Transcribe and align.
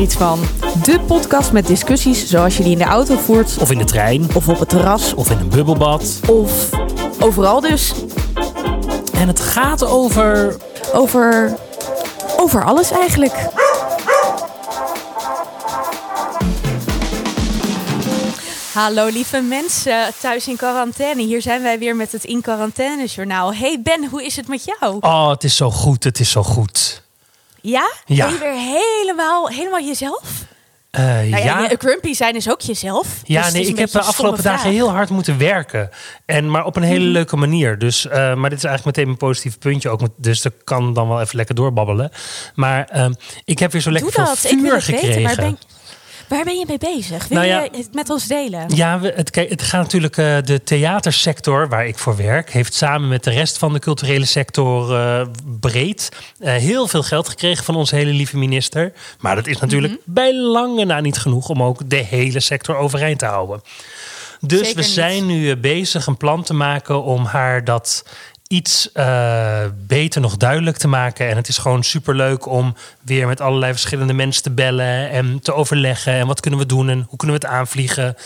er 0.00 0.06
iets 0.06 0.16
van. 0.16 0.40
De 0.82 1.00
podcast 1.00 1.52
met 1.52 1.66
discussies 1.66 2.28
zoals 2.28 2.56
je 2.56 2.62
die 2.62 2.72
in 2.72 2.78
de 2.78 2.84
auto 2.84 3.16
voert. 3.16 3.58
Of 3.58 3.70
in 3.70 3.78
de 3.78 3.84
trein. 3.84 4.34
Of 4.34 4.48
op 4.48 4.58
het 4.58 4.68
terras. 4.68 5.14
Of 5.14 5.30
in 5.30 5.38
een 5.38 5.48
bubbelbad. 5.48 6.20
Of 6.26 6.68
overal 7.18 7.60
dus. 7.60 7.92
En 9.12 9.28
het 9.28 9.40
gaat 9.40 9.84
over. 9.84 10.56
Over. 10.92 11.56
Over 12.36 12.64
alles 12.64 12.90
eigenlijk. 12.90 13.48
Hallo 18.72 19.06
lieve 19.06 19.40
mensen 19.40 20.14
thuis 20.20 20.48
in 20.48 20.56
quarantaine. 20.56 21.22
Hier 21.22 21.42
zijn 21.42 21.62
wij 21.62 21.78
weer 21.78 21.96
met 21.96 22.12
het 22.12 22.24
In 22.24 22.40
Quarantaine 22.40 23.06
Journaal. 23.06 23.54
Hey 23.54 23.80
Ben, 23.82 24.08
hoe 24.08 24.24
is 24.24 24.36
het 24.36 24.48
met 24.48 24.64
jou? 24.64 24.96
Oh, 25.00 25.30
het 25.30 25.44
is 25.44 25.56
zo 25.56 25.70
goed, 25.70 26.04
het 26.04 26.20
is 26.20 26.30
zo 26.30 26.42
goed. 26.42 27.02
Ja? 27.62 27.92
Ja. 28.04 28.24
Ben 28.26 28.34
je 28.34 28.40
weer 28.40 28.78
helemaal, 28.98 29.48
helemaal 29.48 29.80
jezelf? 29.80 30.22
Nou 30.90 31.26
ja, 31.26 31.36
ja, 31.36 31.68
grumpy 31.78 32.12
zijn 32.14 32.34
is 32.36 32.50
ook 32.50 32.60
jezelf. 32.60 33.06
Dus 33.06 33.20
ja 33.24 33.50
nee, 33.50 33.66
ik 33.66 33.78
heb 33.78 33.90
de 33.90 34.00
afgelopen 34.00 34.42
dagen 34.42 34.60
vraag. 34.60 34.72
heel 34.72 34.90
hard 34.90 35.10
moeten 35.10 35.38
werken. 35.38 35.90
En, 36.26 36.50
maar 36.50 36.64
op 36.64 36.76
een 36.76 36.82
hele 36.82 37.04
Mhm. 37.04 37.12
leuke 37.12 37.36
manier. 37.36 37.78
Dus, 37.78 38.06
eh, 38.06 38.34
maar 38.34 38.50
dit 38.50 38.58
is 38.58 38.64
eigenlijk 38.64 38.84
meteen 38.84 39.04
mijn 39.04 39.16
positieve 39.16 39.58
puntje 39.58 39.88
ook. 39.88 40.00
Dus 40.16 40.42
dat 40.42 40.52
kan 40.64 40.94
dan 40.94 41.08
wel 41.08 41.20
even 41.20 41.36
lekker 41.36 41.54
doorbabbelen. 41.54 42.10
Maar 42.54 42.84
ehm, 42.84 43.12
ik 43.44 43.58
heb 43.58 43.72
weer 43.72 43.80
zo 43.80 43.90
lekker 43.90 44.12
Doe 44.12 44.24
veel 44.24 44.34
dat, 44.34 44.44
ik 44.44 44.58
wil 44.58 44.60
vuur 44.64 44.74
het 44.74 44.84
gekregen. 44.84 45.06
weten. 45.08 45.22
Waar 45.22 45.36
ben, 45.36 45.58
waar 46.30 46.44
ben 46.44 46.58
je 46.58 46.64
mee 46.68 46.78
bezig? 46.78 47.28
Wil 47.28 47.38
Nou 47.38 47.50
ja, 47.50 47.62
je 47.62 47.70
het 47.76 47.94
met 47.94 48.10
ons 48.10 48.26
delen? 48.26 48.74
Ja, 48.74 49.00
het, 49.00 49.34
het 49.34 49.62
gaat 49.62 49.82
natuurlijk. 49.82 50.16
eh, 50.16 50.36
de 50.44 50.62
theatersector, 50.64 51.68
waar 51.68 51.86
ik 51.86 51.98
voor 51.98 52.16
werk, 52.16 52.52
heeft 52.52 52.74
samen 52.74 53.08
met 53.08 53.24
de 53.24 53.30
rest 53.30 53.58
van 53.58 53.72
de 53.72 53.78
culturele 53.78 54.24
sector 54.24 54.94
eh, 54.96 55.26
breed 55.60 56.08
eh, 56.38 56.54
heel 56.54 56.86
veel 56.86 57.02
geld 57.02 57.28
gekregen 57.28 57.64
van 57.64 57.74
onze 57.76 57.94
hele 57.96 58.10
lieve 58.12 58.36
minister. 58.36 58.92
Maar 59.20 59.34
dat 59.34 59.46
is 59.46 59.58
natuurlijk 59.58 59.92
Mhm. 59.92 60.12
bij 60.12 60.34
lange 60.34 60.84
na 60.84 61.00
niet 61.00 61.18
genoeg 61.18 61.48
om 61.48 61.62
ook 61.62 61.90
de 61.90 61.96
hele 61.96 62.40
sector 62.40 62.76
overeind 62.76 63.18
te 63.18 63.24
houden. 63.26 63.60
Dus 64.40 64.58
Zeker 64.58 64.74
we 64.74 64.80
niet. 64.80 64.90
zijn 64.90 65.26
nu 65.26 65.56
bezig 65.56 66.06
een 66.06 66.16
plan 66.16 66.42
te 66.42 66.54
maken 66.54 67.02
om 67.02 67.24
haar 67.24 67.64
dat 67.64 68.04
iets 68.50 68.92
eh, 68.92 69.64
beter 69.86 70.20
nog 70.20 70.36
duidelijk 70.36 70.76
te 70.76 70.88
maken. 70.88 71.28
En 71.28 71.36
het 71.36 71.48
is 71.48 71.58
gewoon 71.58 71.82
superleuk 71.82 72.46
om 72.46 72.74
weer 73.00 73.26
met 73.26 73.40
allerlei 73.40 73.72
verschillende 73.72 74.12
mensen 74.12 74.42
te 74.42 74.50
bellen 74.50 75.10
en 75.10 75.40
te 75.42 75.54
overleggen. 75.54 76.12
En 76.12 76.26
wat 76.26 76.40
kunnen 76.40 76.60
we 76.60 76.66
doen 76.66 76.88
en 76.88 77.06
hoe 77.08 77.18
kunnen 77.18 77.40
we 77.40 77.46
het 77.46 77.54
aanvliegen. 77.56 78.16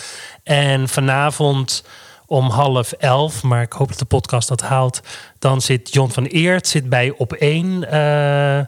En 0.43 0.89
vanavond 0.89 1.83
om 2.25 2.49
half 2.49 2.91
elf, 2.91 3.43
maar 3.43 3.61
ik 3.61 3.73
hoop 3.73 3.87
dat 3.87 3.99
de 3.99 4.05
podcast 4.05 4.47
dat 4.47 4.61
haalt. 4.61 5.01
Dan 5.39 5.61
zit 5.61 5.93
John 5.93 6.11
van 6.11 6.25
Eert 6.25 6.67
zit 6.67 6.89
bij 6.89 7.13
op 7.17 7.33
één 7.33 7.91
eh, 7.91 8.59
eh, 8.59 8.65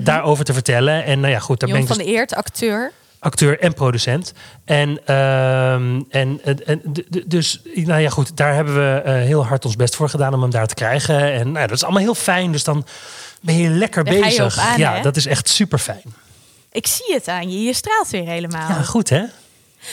daarover 0.00 0.44
te 0.44 0.52
vertellen. 0.52 1.04
En 1.04 1.20
nou 1.20 1.32
ja, 1.32 1.38
goed, 1.38 1.60
daar 1.60 1.68
Mhm. 1.68 1.78
Jon 1.78 1.86
ben 1.86 1.96
ik 1.96 2.02
van 2.02 2.12
dus 2.12 2.16
Eert, 2.20 2.34
acteur. 2.34 2.92
Acteur 3.18 3.60
en 3.60 3.74
producent. 3.74 4.32
En, 4.64 5.06
ehm, 5.06 6.00
en, 6.10 6.40
en, 6.64 6.82
dus, 7.26 7.60
nou 7.74 8.00
ja, 8.00 8.08
goed, 8.08 8.36
daar 8.36 8.54
hebben 8.54 8.74
we 8.74 9.00
eh, 9.04 9.12
heel 9.12 9.46
hard 9.46 9.64
ons 9.64 9.76
best 9.76 9.96
voor 9.96 10.08
gedaan 10.08 10.34
om 10.34 10.40
hem 10.42 10.50
daar 10.50 10.66
te 10.66 10.74
krijgen. 10.74 11.32
En 11.32 11.52
nou, 11.52 11.66
dat 11.66 11.76
is 11.76 11.82
allemaal 11.82 12.02
heel 12.02 12.14
fijn. 12.14 12.52
Dus 12.52 12.64
dan 12.64 12.86
ben 13.40 13.56
je 13.56 13.68
lekker 13.68 14.04
Daar 14.04 14.14
ga 14.14 14.18
je 14.18 14.24
bezig. 14.24 14.58
aan, 14.58 14.78
ja, 14.78 14.94
hè? 14.94 15.02
dat 15.02 15.16
is 15.16 15.26
echt 15.26 15.48
super 15.48 15.78
fijn. 15.78 16.02
Ik 16.72 16.86
zie 16.86 17.14
het 17.14 17.28
aan 17.28 17.50
je. 17.50 17.62
Je 17.62 17.72
straalt 17.72 18.10
weer 18.10 18.26
helemaal. 18.26 18.68
Ja, 18.68 18.82
goed 18.82 19.08
hè? 19.08 19.22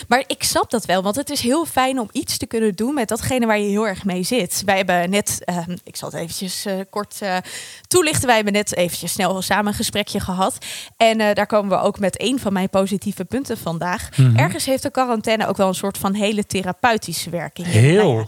Maar 0.07 0.23
ik 0.27 0.43
snap 0.43 0.69
dat 0.69 0.85
wel, 0.85 1.01
want 1.01 1.15
het 1.15 1.29
is 1.29 1.41
heel 1.41 1.65
fijn 1.65 1.99
om 1.99 2.09
iets 2.11 2.37
te 2.37 2.45
kunnen 2.45 2.75
doen 2.75 2.93
met 2.93 3.07
datgene 3.07 3.45
waar 3.45 3.59
je 3.59 3.69
heel 3.69 3.87
erg 3.87 4.05
mee 4.05 4.23
zit. 4.23 4.61
Wij 4.65 4.77
hebben 4.77 5.09
net, 5.09 5.41
ehm, 5.45 5.75
ik 5.83 5.95
zal 5.95 6.09
het 6.09 6.19
eventjes 6.19 6.65
eh, 6.65 6.73
kort 6.89 7.21
eh, 7.21 7.37
toelichten. 7.87 8.25
Wij 8.25 8.35
hebben 8.35 8.53
net 8.53 8.75
eventjes 8.75 9.11
snel 9.11 9.41
samen 9.41 9.67
een 9.67 9.73
gesprekje 9.73 10.19
gehad. 10.19 10.57
En 10.97 11.19
eh, 11.19 11.33
daar 11.33 11.47
komen 11.47 11.77
we 11.77 11.83
ook 11.83 11.99
met 11.99 12.21
een 12.21 12.39
van 12.39 12.53
mijn 12.53 12.69
positieve 12.69 13.25
punten 13.25 13.57
vandaag. 13.57 14.09
Mhm. 14.17 14.37
Ergens 14.37 14.65
heeft 14.65 14.83
de 14.83 14.91
quarantaine 14.91 15.47
ook 15.47 15.57
wel 15.57 15.67
een 15.67 15.75
soort 15.75 15.97
van 15.97 16.13
hele 16.13 16.45
therapeutische 16.45 17.29
werking. 17.29 17.67
Heel. 17.67 18.13
Nou 18.13 18.17
ja, 18.17 18.25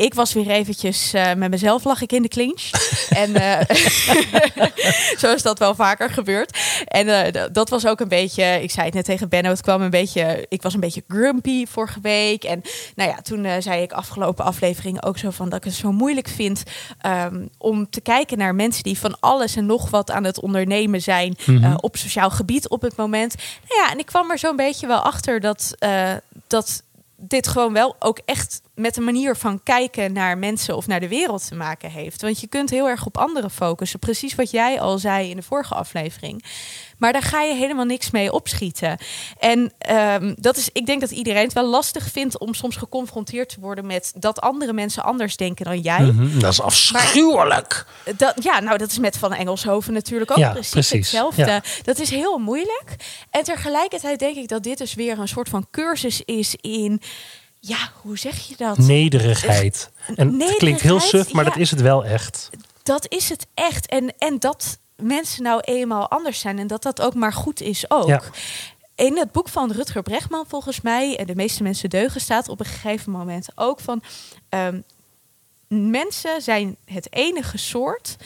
ik 0.00 0.14
was 0.14 0.32
weer 0.32 0.50
eventjes 0.50 1.12
eh, 1.12 1.34
met 1.34 1.50
mezelf 1.50 1.84
lag 1.84 2.02
ik 2.02 2.12
in 2.12 2.22
de 2.22 2.28
clinch. 2.28 2.70
en 3.22 3.34
eh, 3.34 3.76
zo 5.20 5.32
is 5.34 5.42
dat 5.42 5.58
wel 5.58 5.74
vaker 5.74 6.10
gebeurd. 6.10 6.58
En 6.84 7.08
eh, 7.34 7.44
dat 7.52 7.68
was 7.68 7.86
ook 7.86 8.00
een 8.00 8.08
beetje, 8.08 8.62
ik 8.62 8.70
zei 8.70 8.86
het 8.86 8.94
net 8.94 9.04
tegen 9.04 9.28
Benno, 9.28 9.48
het 9.50 9.62
kwam 9.62 9.82
een 9.82 9.90
beetje, 9.90 10.46
ik 10.48 10.62
was 10.62 10.74
een 10.74 10.80
beetje 10.80 11.04
grumpy 11.08 11.66
vorige 11.66 12.00
week. 12.00 12.44
En 12.44 12.62
nou 12.94 13.10
ja, 13.10 13.16
toen 13.16 13.44
eh, 13.44 13.52
zei 13.58 13.82
ik 13.82 13.92
afgelopen 13.92 14.44
aflevering 14.44 15.04
ook 15.04 15.18
zo 15.18 15.30
van 15.30 15.48
dat 15.48 15.58
ik 15.58 15.64
het 15.64 15.74
zo 15.74 15.92
moeilijk 15.92 16.28
vind 16.28 16.62
ehm, 17.00 17.46
om 17.58 17.90
te 17.90 18.00
kijken 18.00 18.38
naar 18.38 18.54
mensen 18.54 18.82
die 18.82 18.98
van 18.98 19.16
alles 19.20 19.56
en 19.56 19.66
nog 19.66 19.90
wat 19.90 20.10
aan 20.10 20.24
het 20.24 20.40
ondernemen 20.40 21.02
zijn 21.02 21.36
Mhm. 21.46 21.64
eh, 21.64 21.74
op 21.80 21.96
sociaal 21.96 22.30
gebied 22.30 22.68
op 22.68 22.82
het 22.82 22.96
moment. 22.96 23.34
Nou 23.68 23.80
ja, 23.84 23.92
en 23.92 23.98
ik 23.98 24.06
kwam 24.06 24.30
er 24.30 24.38
zo'n 24.38 24.56
beetje 24.56 24.86
wel 24.86 25.00
achter 25.00 25.40
dat, 25.40 25.74
eh, 25.78 26.12
dat 26.46 26.82
dit 27.16 27.48
gewoon 27.48 27.72
wel 27.72 27.96
ook 27.98 28.20
echt 28.24 28.60
met 28.80 28.96
een 28.96 29.04
manier 29.04 29.36
van 29.36 29.62
kijken 29.62 30.12
naar 30.12 30.38
mensen 30.38 30.76
of 30.76 30.86
naar 30.86 31.00
de 31.00 31.08
wereld 31.08 31.48
te 31.48 31.54
maken 31.54 31.90
heeft. 31.90 32.22
Want 32.22 32.40
je 32.40 32.46
kunt 32.46 32.70
heel 32.70 32.88
erg 32.88 33.06
op 33.06 33.18
anderen 33.18 33.50
focussen. 33.50 33.98
Precies 33.98 34.34
wat 34.34 34.50
jij 34.50 34.80
al 34.80 34.98
zei 34.98 35.30
in 35.30 35.36
de 35.36 35.42
vorige 35.42 35.74
aflevering. 35.74 36.44
Maar 36.98 37.12
daar 37.12 37.22
ga 37.22 37.40
je 37.42 37.54
helemaal 37.54 37.84
niks 37.84 38.10
mee 38.10 38.32
opschieten. 38.32 38.98
En 39.38 39.72
ehm, 39.78 40.34
dat 40.36 40.56
is, 40.56 40.68
ik 40.72 40.86
denk 40.86 41.00
dat 41.00 41.10
iedereen 41.10 41.44
het 41.44 41.52
wel 41.52 41.66
lastig 41.68 42.10
vindt 42.10 42.38
om 42.38 42.54
soms 42.54 42.76
geconfronteerd 42.76 43.48
te 43.48 43.60
worden 43.60 43.86
met 43.86 44.12
dat 44.16 44.40
andere 44.40 44.72
mensen 44.72 45.02
anders 45.04 45.36
denken 45.36 45.64
dan 45.64 45.80
jij. 45.80 46.00
Mhm, 46.00 46.38
Dat 46.38 46.52
is 46.52 46.60
afschuwelijk. 46.60 47.86
Dat, 48.16 48.34
ja, 48.42 48.60
nou, 48.60 48.78
dat 48.78 48.90
is 48.90 48.98
met 48.98 49.18
Van 49.18 49.32
Engelshoven 49.34 49.92
natuurlijk 49.92 50.30
ook 50.30 50.36
Ja, 50.36 50.50
precies, 50.50 50.70
precies, 50.70 50.90
hetzelfde. 50.92 51.44
ja. 51.44 51.62
Dat 51.82 51.98
is 51.98 52.10
heel 52.10 52.38
moeilijk. 52.38 52.96
En 53.30 53.44
tegelijkertijd 53.44 54.18
denk 54.18 54.36
ik 54.36 54.48
dat 54.48 54.62
dit 54.62 54.78
dus 54.78 54.94
weer 54.94 55.18
een 55.18 55.28
soort 55.28 55.48
van 55.48 55.66
cursus 55.70 56.22
is 56.24 56.54
in... 56.60 57.00
Ja, 57.60 57.90
hoe 58.02 58.18
zeg 58.18 58.38
je 58.48 58.56
dat? 58.56 58.78
Nederigheid. 58.78 59.90
En 60.16 60.40
het 60.40 60.56
klinkt 60.56 60.80
heel 60.80 61.00
suf, 61.00 61.32
maar 61.32 61.44
ja. 61.44 61.50
dat 61.50 61.58
is 61.58 61.70
het 61.70 61.80
wel 61.80 62.04
echt. 62.04 62.50
Dat 62.82 63.06
is 63.08 63.28
het 63.28 63.46
echt. 63.54 63.86
En, 63.86 64.14
en 64.18 64.38
dat 64.38 64.78
mensen 64.96 65.42
nou 65.42 65.60
eenmaal 65.60 66.08
anders 66.10 66.40
zijn 66.40 66.58
en 66.58 66.66
dat 66.66 66.82
dat 66.82 67.00
ook 67.00 67.14
maar 67.14 67.32
goed 67.32 67.60
is 67.60 67.90
ook. 67.90 68.08
Ja. 68.08 68.20
In 68.94 69.18
het 69.18 69.32
boek 69.32 69.48
van 69.48 69.72
Rutger 69.72 70.02
Bregman, 70.02 70.44
volgens 70.48 70.80
mij, 70.80 71.16
en 71.16 71.26
de 71.26 71.34
meeste 71.34 71.62
mensen 71.62 71.90
deugen, 71.90 72.20
staat 72.20 72.48
op 72.48 72.60
een 72.60 72.66
gegeven 72.66 73.12
moment 73.12 73.48
ook 73.54 73.80
van 73.80 74.02
ehm, 74.48 74.80
mensen 75.68 76.42
zijn 76.42 76.76
het 76.84 77.12
enige 77.12 77.58
soort 77.58 78.16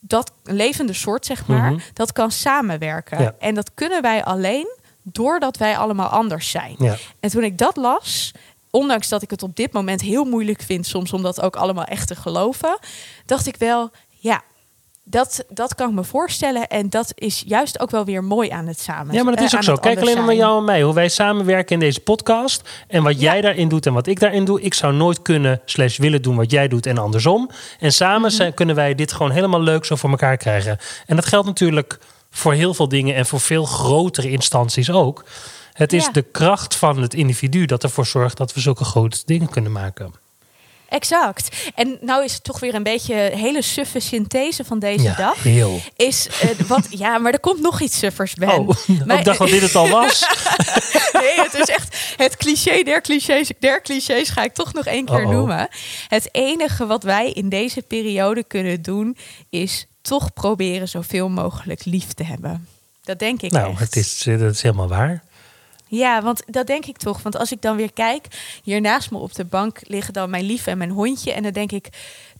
dat 0.00 0.32
een 0.44 0.54
levende 0.56 0.92
soort, 0.92 1.26
zeg 1.26 1.46
maar, 1.46 1.72
Mhm. 1.72 1.80
dat 1.92 2.12
kan 2.12 2.30
samenwerken. 2.30 3.20
Ja. 3.22 3.34
En 3.38 3.54
dat 3.54 3.70
kunnen 3.74 4.02
wij 4.02 4.24
alleen 4.24 4.76
doordat 5.02 5.56
wij 5.56 5.76
allemaal 5.76 6.08
anders 6.08 6.50
zijn. 6.50 6.74
Ja. 6.78 6.96
En 7.20 7.30
toen 7.30 7.44
ik 7.44 7.58
dat 7.58 7.76
las, 7.76 8.32
ondanks 8.70 9.08
dat 9.08 9.22
ik 9.22 9.30
het 9.30 9.42
op 9.42 9.56
dit 9.56 9.72
moment 9.72 10.00
heel 10.00 10.24
moeilijk 10.24 10.62
vind 10.62 10.86
soms 10.86 11.12
om 11.12 11.22
dat 11.22 11.40
ook 11.40 11.56
allemaal 11.56 11.84
echt 11.84 12.06
te 12.08 12.16
geloven, 12.16 12.78
dacht 13.26 13.46
ik 13.46 13.56
wel, 13.56 13.90
ja, 14.08 14.42
dat, 15.10 15.44
dat 15.48 15.74
kan 15.74 15.88
ik 15.88 15.94
me 15.94 16.04
voorstellen. 16.04 16.66
En 16.68 16.90
dat 16.90 17.12
is 17.14 17.42
juist 17.46 17.80
ook 17.80 17.90
wel 17.90 18.04
weer 18.04 18.24
mooi 18.24 18.50
aan 18.50 18.66
het 18.66 18.80
samen. 18.80 19.14
Ja, 19.14 19.22
maar 19.22 19.32
dat 19.32 19.40
eh, 19.40 19.46
is 19.46 19.56
ook 19.56 19.62
zo. 19.62 19.74
Kijk 19.74 20.00
alleen 20.00 20.16
maar 20.16 20.26
naar 20.26 20.34
jou 20.34 20.58
en 20.58 20.64
mij. 20.64 20.82
Hoe 20.82 20.94
wij 20.94 21.08
samenwerken 21.08 21.74
in 21.74 21.80
deze 21.80 22.00
podcast. 22.00 22.68
En 22.88 23.02
wat 23.02 23.20
jij 23.20 23.40
daarin 23.40 23.68
doet 23.68 23.86
en 23.86 23.92
wat 23.92 24.06
ik 24.06 24.20
daarin 24.20 24.44
doe. 24.44 24.60
Ik 24.60 24.74
zou 24.74 24.94
nooit 24.94 25.22
kunnen 25.22 25.60
slash 25.64 25.98
willen 25.98 26.22
doen 26.22 26.36
wat 26.36 26.50
jij 26.50 26.68
doet 26.68 26.86
en 26.86 26.98
andersom. 26.98 27.50
En 27.80 27.92
samen 27.92 28.32
Mhm. 28.32 28.52
kunnen 28.54 28.74
wij 28.74 28.94
dit 28.94 29.12
gewoon 29.12 29.32
helemaal 29.32 29.60
leuk 29.60 29.84
zo 29.84 29.96
voor 29.96 30.10
elkaar 30.10 30.36
krijgen. 30.36 30.78
En 31.06 31.16
dat 31.16 31.26
geldt 31.26 31.46
natuurlijk 31.46 31.98
voor 32.30 32.52
heel 32.52 32.74
veel 32.74 32.88
dingen 32.88 33.14
en 33.14 33.26
voor 33.26 33.40
veel 33.40 33.64
grotere 33.64 34.30
instanties 34.30 34.90
ook. 34.90 35.24
Het 35.78 35.92
is 35.92 36.04
Ja. 36.04 36.10
de 36.10 36.22
kracht 36.22 36.74
van 36.76 37.02
het 37.02 37.14
individu 37.14 37.66
dat 37.66 37.82
ervoor 37.82 38.06
zorgt 38.06 38.36
dat 38.36 38.54
we 38.54 38.60
zulke 38.60 38.84
grote 38.84 39.22
dingen 39.24 39.48
kunnen 39.48 39.72
maken. 39.72 40.14
Exact. 40.88 41.70
En 41.74 41.98
nou 42.00 42.24
is 42.24 42.32
het 42.32 42.44
toch 42.44 42.60
weer 42.60 42.74
een 42.74 42.82
beetje 42.82 43.32
een 43.32 43.38
hele 43.38 43.62
suffe 43.62 44.00
synthese 44.00 44.64
van 44.64 44.78
deze 44.78 45.02
Ja, 45.04 45.14
dag. 45.14 45.42
heel. 45.42 45.80
Is 45.96 46.28
wat, 46.66 46.86
ja, 47.04 47.18
maar 47.18 47.32
er 47.32 47.40
komt 47.40 47.60
nog 47.60 47.80
iets 47.80 47.98
suffers, 47.98 48.34
Ben. 48.34 48.48
Oh, 48.48 48.68
Maar- 49.06 49.18
ik 49.18 49.24
dacht 49.24 49.38
dat 49.38 49.48
dit 49.48 49.60
het 49.62 49.74
al 49.74 49.88
was. 49.88 50.20
Nee, 51.12 51.34
het 51.40 51.54
is 51.54 51.68
echt 51.68 51.96
het 52.16 52.36
cliché 52.36 52.82
der 52.82 53.00
clichés. 53.00 53.50
Der 53.58 53.82
clichés 53.82 54.28
ga 54.28 54.42
ik 54.44 54.54
toch 54.54 54.72
nog 54.72 54.84
één 54.84 55.04
keer 55.04 55.28
noemen. 55.28 55.68
Het 56.08 56.28
enige 56.32 56.86
wat 56.86 57.02
wij 57.02 57.30
in 57.30 57.48
deze 57.48 57.82
periode 57.82 58.44
kunnen 58.44 58.82
doen, 58.82 59.16
is 59.50 59.86
toch 60.02 60.32
proberen 60.32 60.88
zoveel 60.88 61.28
mogelijk 61.28 61.84
lief 61.84 62.12
te 62.12 62.24
hebben. 62.24 62.68
Dat 63.04 63.18
denk 63.18 63.42
ik 63.42 63.50
nou, 63.50 63.70
echt. 63.70 63.80
het 63.80 63.96
is, 63.96 64.22
dat 64.22 64.54
is 64.54 64.62
helemaal 64.62 64.88
waar. 64.88 65.22
Ja, 65.88 66.22
want 66.22 66.42
dat 66.46 66.66
denk 66.66 66.86
ik 66.86 66.96
toch. 66.96 67.22
Want 67.22 67.36
als 67.36 67.52
ik 67.52 67.62
dan 67.62 67.76
weer 67.76 67.92
kijk, 67.92 68.26
hier 68.62 68.80
naast 68.80 69.10
me 69.10 69.18
op 69.18 69.34
de 69.34 69.44
bank 69.44 69.80
liggen 69.82 70.12
dan 70.12 70.30
mijn 70.30 70.44
lief 70.44 70.66
en 70.66 70.78
mijn 70.78 70.90
hondje. 70.90 71.32
En 71.32 71.42
dan 71.42 71.52
denk 71.52 71.72
ik 71.72 71.88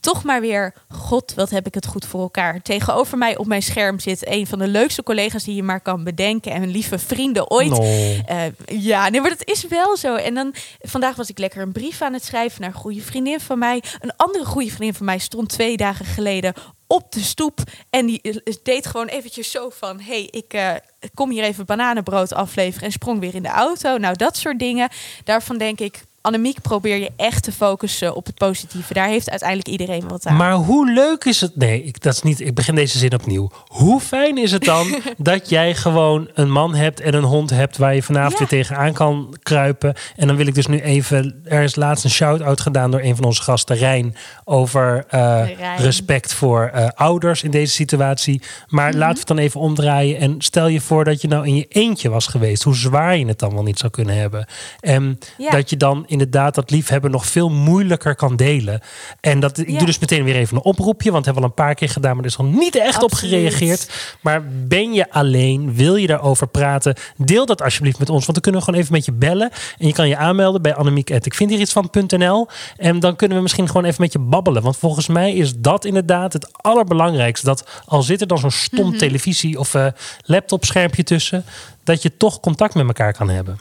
toch 0.01 0.25
maar 0.25 0.41
weer, 0.41 0.75
god, 0.89 1.35
wat 1.35 1.51
heb 1.51 1.67
ik 1.67 1.75
het 1.75 1.87
goed 1.87 2.07
voor 2.07 2.21
elkaar. 2.21 2.63
Tegenover 2.63 3.19
mij 3.19 3.37
op 3.37 3.47
mijn 3.47 3.63
scherm 3.63 3.99
zit 3.99 4.27
een 4.27 4.47
van 4.47 4.59
de 4.59 4.69
leukste 4.69 5.03
collega's 5.03 5.45
die 5.45 5.55
je 5.55 5.63
maar 5.63 5.81
kan 5.81 6.05
bedenken. 6.05 6.53
En 6.53 6.69
lieve 6.69 6.99
vrienden 6.99 7.51
ooit. 7.51 7.71
No. 7.71 7.83
Eh, 8.27 8.45
ja, 8.67 9.09
nee, 9.09 9.21
maar 9.21 9.31
dat 9.31 9.49
is 9.49 9.67
wel 9.67 9.97
zo. 9.97 10.15
En 10.15 10.35
dan 10.35 10.55
vandaag 10.81 11.17
was 11.17 11.31
ik 11.31 11.39
lekker 11.39 11.63
een 11.63 11.73
brief 11.73 12.03
aan 12.03 12.13
het 12.13 12.25
schrijven 12.25 12.61
naar 12.61 12.71
een 12.71 12.81
goede 12.81 13.01
vriendin 13.01 13.41
van 13.41 13.59
mij. 13.59 13.83
Een 14.01 14.17
andere 14.17 14.45
goede 14.45 14.71
vriendin 14.71 14.95
van 14.95 15.07
mij 15.07 15.19
stond 15.19 15.49
twee 15.49 15.77
dagen 15.77 16.05
geleden 16.05 16.55
op 16.89 17.13
de 17.13 17.21
stoep. 17.21 17.61
En 17.91 18.07
die 18.07 18.43
deed 18.63 18.87
gewoon 18.87 19.07
eventjes 19.07 19.51
zo 19.51 19.71
van... 19.71 20.01
hey, 20.01 20.29
ik 20.31 20.53
eh, 20.53 20.75
kom 21.15 21.31
hier 21.31 21.43
even 21.43 21.67
bananenbrood 21.67 22.33
afleveren... 22.33 22.87
en 22.87 22.93
sprong 22.93 23.21
weer 23.21 23.35
in 23.35 23.43
de 23.43 23.49
auto. 23.49 23.97
Nou, 23.97 24.17
dat 24.17 24.37
soort 24.37 24.59
dingen. 24.59 24.89
Daarvan 25.25 25.59
denk 25.59 25.81
ik... 25.81 26.07
Annemiek, 26.21 26.61
probeer 26.63 26.97
je 26.97 27.11
echt 27.17 27.43
te 27.43 27.53
focussen 27.53 28.15
op 28.15 28.27
het 28.27 28.35
positieve. 28.35 28.95
Daar 28.95 29.09
heeft 29.09 29.31
uiteindelijk 29.31 29.69
iedereen 29.69 30.09
wat 30.09 30.27
aan. 30.27 30.37
Maar 30.37 30.53
hoe 30.53 30.93
leuk 30.93 31.25
is 31.25 31.41
het? 31.41 31.57
Nee, 31.57 31.83
ik, 31.83 32.01
dat 32.03 32.13
is 32.15 32.23
niet, 32.23 32.41
ik 32.41 32.55
begin 32.55 32.75
deze 32.75 32.99
zin 32.99 33.13
opnieuw. 33.15 33.51
Hoe 33.67 34.01
fijn 34.01 34.39
is 34.39 34.53
het 34.53 34.65
dan 34.65 34.87
dat 35.17 35.49
jij 35.49 35.75
gewoon 35.75 36.29
een 36.35 36.51
man 36.51 36.75
hebt 36.75 37.01
en 37.01 37.15
een 37.15 37.23
hond 37.25 37.51
hebt 37.51 37.77
waar 37.77 37.95
je 37.95 38.03
vanavond 38.03 38.33
Ja. 38.33 38.39
weer 38.39 38.49
tegenaan 38.49 38.93
kan 38.93 39.37
kruipen? 39.43 39.95
En 40.17 40.27
dan 40.27 40.37
wil 40.37 40.47
ik 40.47 40.55
dus 40.55 40.67
nu 40.67 40.81
even. 40.81 41.41
Er 41.45 41.63
is 41.63 41.77
laatst 41.77 42.05
een 42.05 42.11
shout-out 42.11 42.61
gedaan 42.61 42.91
door 42.91 43.01
een 43.01 43.17
van 43.17 43.25
onze 43.25 43.43
gasten, 43.43 43.77
Rijn, 43.77 44.17
over 44.45 45.05
eh, 45.09 45.21
Rijn. 45.59 45.79
respect 45.79 46.35
voor 46.35 46.71
eh, 46.75 46.89
ouders 46.95 47.43
in 47.43 47.51
deze 47.51 47.73
situatie. 47.73 48.43
Maar 48.69 48.89
Mhm. 48.89 48.99
laten 48.99 49.13
we 49.15 49.19
het 49.19 49.29
dan 49.29 49.39
even 49.39 49.61
omdraaien. 49.61 50.19
En 50.19 50.35
stel 50.39 50.67
je 50.69 50.81
voor 50.81 51.05
dat 51.05 51.21
je 51.21 51.29
nou 51.29 51.47
in 51.47 51.55
je 51.55 51.67
eentje 51.69 52.09
was 52.09 52.27
geweest, 52.27 52.63
hoe 52.63 52.77
zwaar 52.77 53.17
je 53.17 53.27
het 53.27 53.39
dan 53.39 53.55
wel 53.55 53.63
niet 53.63 53.79
zou 53.79 53.93
kunnen 53.93 54.17
hebben. 54.17 54.47
En 54.81 55.19
Ja. 55.39 55.51
dat 55.51 55.71
je 55.71 55.77
dan 55.77 56.05
inderdaad 56.09 56.55
dat 56.55 56.71
liefhebben 56.71 57.11
nog 57.11 57.27
veel 57.27 57.51
moeilijker 57.51 58.15
kan 58.15 58.37
delen. 58.37 58.81
En 59.21 59.41
dat, 59.41 59.59
ik 59.59 59.71
Ja. 59.71 59.77
doe 59.79 59.87
dus 59.87 59.99
meteen 59.99 60.25
weer 60.25 60.35
even 60.37 60.57
een 60.57 60.63
oproepje, 60.63 61.11
want 61.11 61.25
dat 61.25 61.35
hebben 61.35 61.43
we 61.43 61.49
al 61.57 61.65
een 61.65 61.65
paar 61.67 61.75
keer 61.75 61.89
gedaan, 61.89 62.11
maar 62.15 62.25
er 62.25 62.31
is 62.31 62.37
nog 62.37 62.53
niet 62.53 62.77
echt 62.77 63.03
op 63.03 63.13
gereageerd. 63.15 63.91
Maar 64.21 64.43
ben 64.67 64.93
je 64.93 65.11
alleen? 65.11 65.75
Wil 65.75 65.97
je 65.97 66.07
daarover 66.07 66.47
praten? 66.49 66.95
Deel 67.17 67.47
dat 67.47 67.63
alsjeblieft 67.63 67.99
met 67.99 68.09
ons, 68.11 68.21
want 68.27 68.33
dan 68.33 68.43
kunnen 68.43 68.61
we 68.61 68.67
gewoon 68.67 68.81
even 68.81 68.95
met 68.95 69.05
je 69.05 69.13
bellen. 69.13 69.51
En 69.79 69.87
je 69.87 69.93
kan 69.93 70.09
je 70.09 70.17
aanmelden 70.17 70.63
bij 70.63 70.75
Annemiek. 70.75 71.11
Ik 71.11 71.35
vind 71.35 71.51
hier 71.51 71.61
iets 71.61 71.73
van.nl. 71.73 72.49
En 72.77 73.01
dan 73.01 73.17
kunnen 73.17 73.37
we 73.37 73.43
misschien 73.43 73.67
gewoon 73.67 73.85
even 73.85 74.03
met 74.03 74.13
je 74.13 74.19
babbelen. 74.19 74.63
Want 74.63 74.77
volgens 74.77 75.07
mij 75.07 75.33
is 75.35 75.57
dat 75.57 75.85
inderdaad 75.85 76.33
het 76.33 76.49
allerbelangrijkste. 76.63 77.47
Dat 77.47 77.69
al 77.85 78.03
zit 78.03 78.21
er 78.21 78.27
dan 78.27 78.39
zo'n 78.39 78.51
stom 78.51 78.89
Mhm. 78.89 78.99
televisie 78.99 79.59
of 79.59 79.75
eh 79.75 79.87
laptopschermpje 80.25 81.03
tussen, 81.03 81.45
dat 81.85 82.03
je 82.03 82.17
toch 82.17 82.41
contact 82.41 82.75
met 82.75 82.87
elkaar 82.87 83.13
kan 83.13 83.29
hebben. 83.29 83.59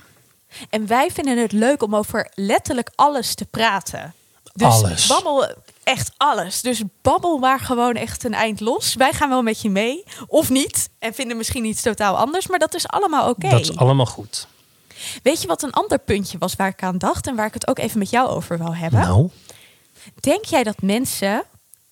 En 0.69 0.87
wij 0.87 1.11
vinden 1.11 1.37
het 1.37 1.51
leuk 1.51 1.83
om 1.83 1.95
over 1.95 2.31
letterlijk 2.35 2.91
alles 2.95 3.35
te 3.35 3.45
praten. 3.45 4.13
Dus 4.53 4.67
Alles. 4.67 5.07
babbel 5.07 5.47
echt 5.83 6.11
alles. 6.17 6.61
Dus 6.61 6.81
babbel 7.01 7.37
maar 7.37 7.59
gewoon 7.59 7.95
echt 7.95 8.23
een 8.23 8.33
eind 8.33 8.59
los. 8.59 8.93
Wij 8.95 9.13
gaan 9.13 9.29
wel 9.29 9.41
met 9.41 9.61
je 9.61 9.69
mee. 9.69 10.03
Of 10.27 10.49
niet. 10.49 10.89
En 10.99 11.13
vinden 11.13 11.37
misschien 11.37 11.65
iets 11.65 11.81
totaal 11.81 12.17
anders. 12.17 12.47
Maar 12.47 12.59
dat 12.59 12.73
is 12.75 12.87
allemaal 12.87 13.29
oké. 13.29 13.49
Dat 13.49 13.59
is 13.59 13.77
allemaal 13.77 14.05
goed. 14.05 14.47
Weet 15.23 15.41
je 15.41 15.47
wat 15.47 15.63
een 15.63 15.71
ander 15.73 15.99
puntje 15.99 16.37
was 16.37 16.55
waar 16.55 16.67
ik 16.67 16.83
aan 16.83 16.97
dacht? 16.97 17.27
En 17.27 17.35
waar 17.35 17.45
ik 17.45 17.53
het 17.53 17.67
ook 17.67 17.79
even 17.79 17.99
met 17.99 18.09
jou 18.09 18.29
over 18.29 18.57
wil 18.57 18.75
hebben? 18.75 18.99
Nou, 18.99 19.29
Denk 20.19 20.45
jij 20.45 20.63
dat 20.63 20.81
mensen 20.81 21.43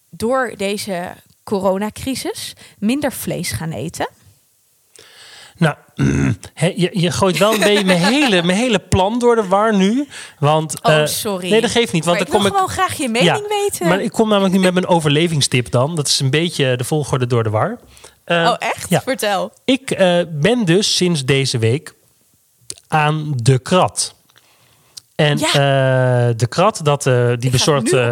door 0.10 0.54
deze 0.58 1.14
coronacrisis 1.44 2.54
minder 2.80 3.12
vlees 3.12 3.52
gaan 3.52 3.72
eten? 3.72 4.10
Nou, 5.57 5.75
je, 6.75 6.90
je 6.94 7.12
gooit 7.12 7.38
wel 7.38 7.54
een 7.54 7.60
beetje 7.60 7.86
mijn 7.86 8.04
hele, 8.04 8.44
mijn 8.44 8.57
hele 8.57 8.80
plan 8.80 9.19
door 9.19 9.36
de 9.36 9.48
war 9.48 9.75
nu. 9.75 10.07
Want, 10.40 10.84
Oh, 10.84 10.94
eh, 10.94 11.06
sorry. 11.06 11.50
Nee, 11.50 11.62
dat 11.62 11.72
geeft 11.72 11.94
niet. 11.94 12.06
Want 12.06 12.18
Maar 12.18 12.28
ik 12.28 12.31
wil 12.31 12.42
kom 12.42 12.50
ik, 12.50 12.56
gewoon 12.56 12.69
graag 12.69 12.94
je 12.98 13.10
mening 13.10 13.48
weten. 13.48 13.88
Maar 13.88 14.02
ik 14.02 14.12
kom 14.12 14.30
namelijk 14.30 14.54
nu 14.54 14.60
met 14.60 14.74
mijn 14.74 14.88
overlevingstip 14.88 15.72
dan. 15.72 15.96
Dat 15.96 16.07
is 16.07 16.19
een 16.19 16.30
beetje 16.30 16.78
de 16.78 16.84
volgorde 16.84 17.28
door 17.28 17.44
de 17.44 17.50
war. 17.50 17.80
Eh, 18.24 18.38
oh, 18.38 18.56
echt? 18.60 18.90
Ja. 18.90 19.02
Vertel. 19.02 19.52
Ik 19.66 19.92
eh, 19.92 20.19
ben 20.30 20.66
dus 20.66 20.96
sinds 20.96 21.25
deze 21.25 21.58
week 21.58 21.94
aan 22.88 23.31
de 23.36 23.60
krat. 23.60 24.16
En 25.16 25.38
Ja. 25.38 25.48
eh, 25.48 26.34
de 26.36 26.48
krat, 26.48 26.80
dat, 26.84 27.06
eh, 27.08 27.30
die 27.40 27.50
bezorgt 27.50 27.94
eh, 27.94 28.12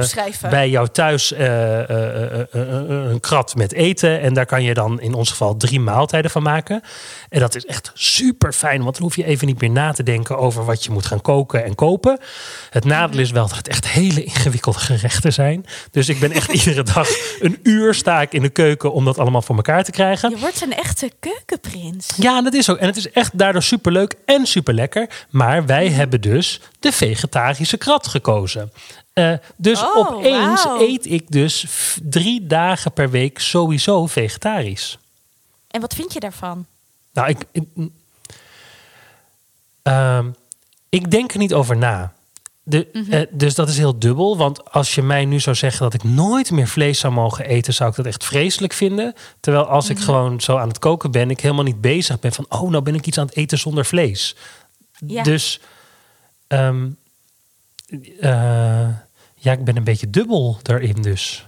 bij 0.49 0.69
jou 0.69 0.87
thuis 0.87 1.33
een 1.37 3.19
krat 3.19 3.55
met 3.55 3.73
eten. 3.73 4.21
En 4.21 4.33
daar 4.33 4.45
kan 4.45 4.63
je 4.63 4.73
dan 4.73 5.01
in 5.01 5.13
ons 5.13 5.29
geval 5.29 5.57
drie 5.57 5.79
maaltijden 5.79 6.31
van 6.31 6.43
maken. 6.43 6.81
En 7.29 7.39
dat 7.39 7.55
is 7.55 7.65
echt 7.65 7.91
super 7.93 8.53
fijn, 8.53 8.81
want 8.83 8.93
dan 8.93 9.03
hoef 9.03 9.15
je 9.15 9.25
even 9.25 9.47
niet 9.47 9.61
meer 9.61 9.69
na 9.69 9.91
te 9.91 10.03
denken 10.03 10.37
over 10.37 10.65
wat 10.65 10.83
je 10.83 10.91
moet 10.91 11.05
gaan 11.05 11.21
koken 11.21 11.63
en 11.63 11.75
kopen. 11.75 12.19
Het 12.69 12.85
nadeel 12.85 13.19
is 13.19 13.31
wel 13.31 13.47
dat 13.47 13.57
het 13.57 13.67
echt 13.67 13.87
hele 13.87 14.23
ingewikkelde 14.23 14.79
gerechten 14.79 15.33
zijn. 15.33 15.65
Dus 15.91 16.09
ik 16.09 16.19
ben 16.19 16.31
echt 16.31 16.51
iedere 16.63 16.83
dag 16.83 17.07
een 17.39 17.59
uur 17.63 17.93
sta 17.93 18.21
ik 18.21 18.33
in 18.33 18.41
de 18.41 18.49
keuken 18.49 18.93
om 18.93 19.05
dat 19.05 19.17
allemaal 19.19 19.41
voor 19.41 19.55
elkaar 19.55 19.83
te 19.83 19.91
krijgen. 19.91 20.29
Je 20.29 20.37
wordt 20.37 20.61
een 20.61 20.73
echte 20.75 21.11
keukenprins. 21.19 22.07
Ja, 22.17 22.41
dat 22.41 22.53
is 22.53 22.69
ook. 22.69 22.77
En 22.77 22.87
het 22.87 22.97
is 22.97 23.11
echt 23.11 23.37
daardoor 23.37 23.63
superleuk 23.63 24.13
en 24.25 24.45
super 24.45 24.73
lekker. 24.73 25.09
Maar 25.29 25.65
wij 25.65 25.85
Mhm. 25.85 25.95
hebben 25.95 26.21
dus 26.21 26.61
de 26.79 26.91
vegetarische 26.93 27.77
krat 27.77 28.07
gekozen. 28.07 28.71
Eh, 29.13 29.33
dus 29.55 29.81
Oh, 29.81 29.97
opeens 29.97 30.65
eet 30.79 31.05
ik 31.05 31.31
dus 31.31 31.65
drie 32.03 32.47
dagen 32.47 32.91
per 32.91 33.09
week 33.09 33.39
sowieso 33.39 34.05
vegetarisch. 34.07 34.97
En 35.67 35.81
wat 35.81 35.93
vind 35.93 36.13
je 36.13 36.19
daarvan? 36.19 36.65
Nou, 37.13 37.29
ik, 37.29 37.37
ik, 37.51 37.63
ehm, 39.83 40.29
ik 40.89 41.11
denk 41.11 41.31
er 41.31 41.37
niet 41.39 41.53
over 41.53 41.77
na. 41.77 42.13
De, 42.65 42.87
Mhm. 42.93 43.11
eh, 43.11 43.21
dus 43.31 43.55
dat 43.55 43.69
is 43.69 43.77
heel 43.77 43.99
dubbel. 43.99 44.37
Want 44.37 44.71
als 44.71 44.95
je 44.95 45.01
mij 45.01 45.25
nu 45.25 45.39
zou 45.39 45.55
zeggen 45.55 45.81
dat 45.83 45.93
ik 45.93 46.03
nooit 46.03 46.51
meer 46.51 46.67
vlees 46.67 46.99
zou 46.99 47.13
mogen 47.13 47.45
eten, 47.45 47.73
zou 47.73 47.89
ik 47.89 47.95
dat 47.95 48.05
echt 48.05 48.23
vreselijk 48.25 48.73
vinden. 48.73 49.13
Terwijl 49.39 49.65
als 49.65 49.87
Mhm. 49.89 49.97
ik 49.97 50.03
gewoon 50.03 50.41
zo 50.41 50.57
aan 50.57 50.67
het 50.67 50.79
koken 50.79 51.11
ben, 51.11 51.29
ik 51.29 51.39
helemaal 51.39 51.63
niet 51.63 51.81
bezig 51.81 52.19
ben 52.19 52.31
van, 52.33 52.45
oh, 52.49 52.69
nou 52.69 52.83
ben 52.83 52.95
ik 52.95 53.05
iets 53.05 53.17
aan 53.17 53.25
het 53.25 53.35
eten 53.35 53.57
zonder 53.57 53.85
vlees. 53.85 54.35
Ja. 55.07 55.23
Dus 55.23 55.59
ehm, 56.53 56.89
eh, 58.19 58.87
ja, 59.35 59.51
ik 59.51 59.63
ben 59.63 59.77
een 59.77 59.83
beetje 59.83 60.09
dubbel 60.09 60.57
daarin 60.61 61.01
dus. 61.01 61.45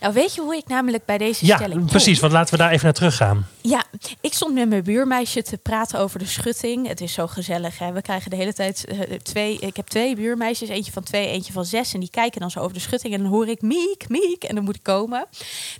Nou, 0.00 0.14
weet 0.14 0.34
je 0.34 0.40
hoe 0.40 0.56
ik 0.56 0.66
namelijk 0.68 1.04
bij 1.04 1.18
deze 1.18 1.46
Ja, 1.46 1.56
stelling 1.56 1.78
kom? 1.78 1.88
precies. 1.88 2.20
Want 2.20 2.32
laten 2.32 2.52
we 2.54 2.60
daar 2.62 2.70
even 2.70 2.84
naar 2.84 2.92
terug 2.92 3.16
gaan. 3.16 3.46
Ja, 3.60 3.84
ik 4.20 4.32
stond 4.32 4.54
met 4.54 4.68
mijn 4.68 4.82
buurmeisje 4.82 5.42
te 5.42 5.56
praten 5.58 5.98
over 5.98 6.18
de 6.18 6.26
schutting. 6.26 6.88
Het 6.88 7.00
is 7.00 7.12
zo 7.12 7.26
gezellig. 7.26 7.78
Hè? 7.78 7.92
We 7.92 8.02
krijgen 8.02 8.30
de 8.30 8.36
hele 8.36 8.52
tijd 8.52 8.84
eh, 8.84 9.00
twee. 9.22 9.58
Ik 9.58 9.76
heb 9.76 9.86
twee 9.86 10.16
buurmeisjes, 10.16 10.68
eentje 10.68 10.92
van 10.92 11.02
twee, 11.02 11.26
eentje 11.28 11.52
van 11.52 11.64
zes. 11.64 11.94
En 11.94 12.00
die 12.00 12.10
kijken 12.10 12.40
dan 12.40 12.50
zo 12.50 12.60
over 12.60 12.74
de 12.74 12.80
schutting. 12.80 13.14
En 13.14 13.22
dan 13.22 13.30
hoor 13.30 13.48
ik 13.48 13.62
miek, 13.62 14.08
miek. 14.08 14.44
En 14.44 14.54
dan 14.54 14.64
moet 14.64 14.76
ik 14.76 14.82
komen. 14.82 15.26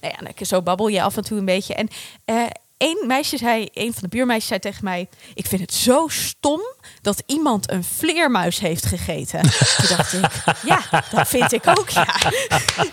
Nou 0.00 0.14
ja, 0.18 0.32
dan, 0.34 0.46
zo 0.46 0.62
babbel 0.62 0.88
je 0.88 1.02
af 1.02 1.16
en 1.16 1.24
toe 1.24 1.38
een 1.38 1.44
beetje. 1.44 1.74
En 1.74 1.88
eh 2.24 2.46
één 2.82 3.06
meisje 3.06 3.36
zei, 3.36 3.68
een 3.72 3.92
van 3.92 4.02
de 4.02 4.08
buurmeisjes 4.08 4.48
zei 4.48 4.60
tegen 4.60 4.84
mij: 4.84 5.08
Ik 5.34 5.46
vind 5.46 5.60
het 5.60 5.74
zo 5.74 6.06
stom 6.08 6.60
dat 7.02 7.22
iemand 7.26 7.70
een 7.70 7.84
vleermuis 7.84 8.58
heeft 8.58 8.86
gegeten. 8.86 9.40
Toen 9.76 9.96
dacht 9.96 10.12
ik, 10.12 10.26
ja, 10.64 11.04
dat 11.10 11.28
vind 11.28 11.52
ik 11.52 11.66
ook, 11.66 11.88
ja. 11.88 12.16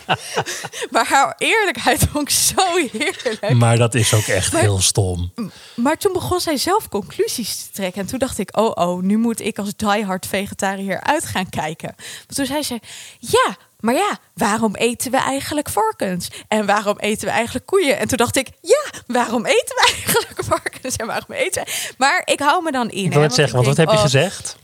maar 0.92 1.08
haar 1.08 1.36
eerlijkheid 1.38 2.08
vond 2.12 2.30
ik 2.30 2.36
zo 2.36 2.76
heerlijk. 2.92 3.54
Maar 3.54 3.78
dat 3.78 3.96
is 3.96 4.14
ook 4.14 4.24
echt 4.28 4.52
Maar- 4.54 4.62
heel 4.62 4.80
stom. 4.82 5.34
Maar 5.76 5.98
toen 5.98 6.14
begon 6.14 6.40
zij 6.40 6.58
zelf 6.58 6.90
conclusies 6.90 7.56
te 7.56 7.72
trekken. 7.72 8.02
En 8.02 8.08
toen 8.08 8.20
dacht 8.20 8.38
ik, 8.38 8.58
oh 8.58 8.72
oh, 8.88 9.02
nu 9.02 9.18
moet 9.18 9.40
ik 9.40 9.58
als 9.58 9.76
diehard 9.76 10.26
vegetariër 10.26 11.02
uit 11.02 11.26
gaan 11.26 11.50
kijken. 11.50 11.96
Toen 12.28 12.46
zei 12.46 12.64
ze, 12.64 12.80
ja, 13.20 13.58
maar 13.80 13.94
ja, 13.94 14.18
waarom 14.34 14.76
eten 14.76 15.12
we 15.12 15.18
eigenlijk 15.18 15.70
varkens? 15.70 16.30
En 16.48 16.66
waarom 16.66 16.98
eten 17.00 17.28
we 17.28 17.34
eigenlijk 17.34 17.66
koeien? 17.66 17.98
En 17.98 18.08
toen 18.08 18.18
dacht 18.18 18.36
ik, 18.36 18.50
ja, 18.62 18.84
waarom 19.08 19.46
eten 19.46 19.76
we 19.76 19.92
eigenlijk 19.96 20.44
varkens? 20.44 20.96
En 20.96 21.06
waarom 21.06 21.32
eten 21.32 21.64
we... 21.64 21.94
Maar 21.98 22.22
ik 22.26 22.40
hou 22.40 22.64
me 22.64 22.72
dan 22.72 22.90
in. 22.90 23.06
Ik 23.06 23.14
wil 23.14 23.22
het 23.22 23.34
zeggen, 23.34 23.56
want 23.56 23.68
wat 23.68 23.78
heb 23.78 23.90
je 23.90 23.96
oh, 23.96 24.02
gezegd? 24.02 24.58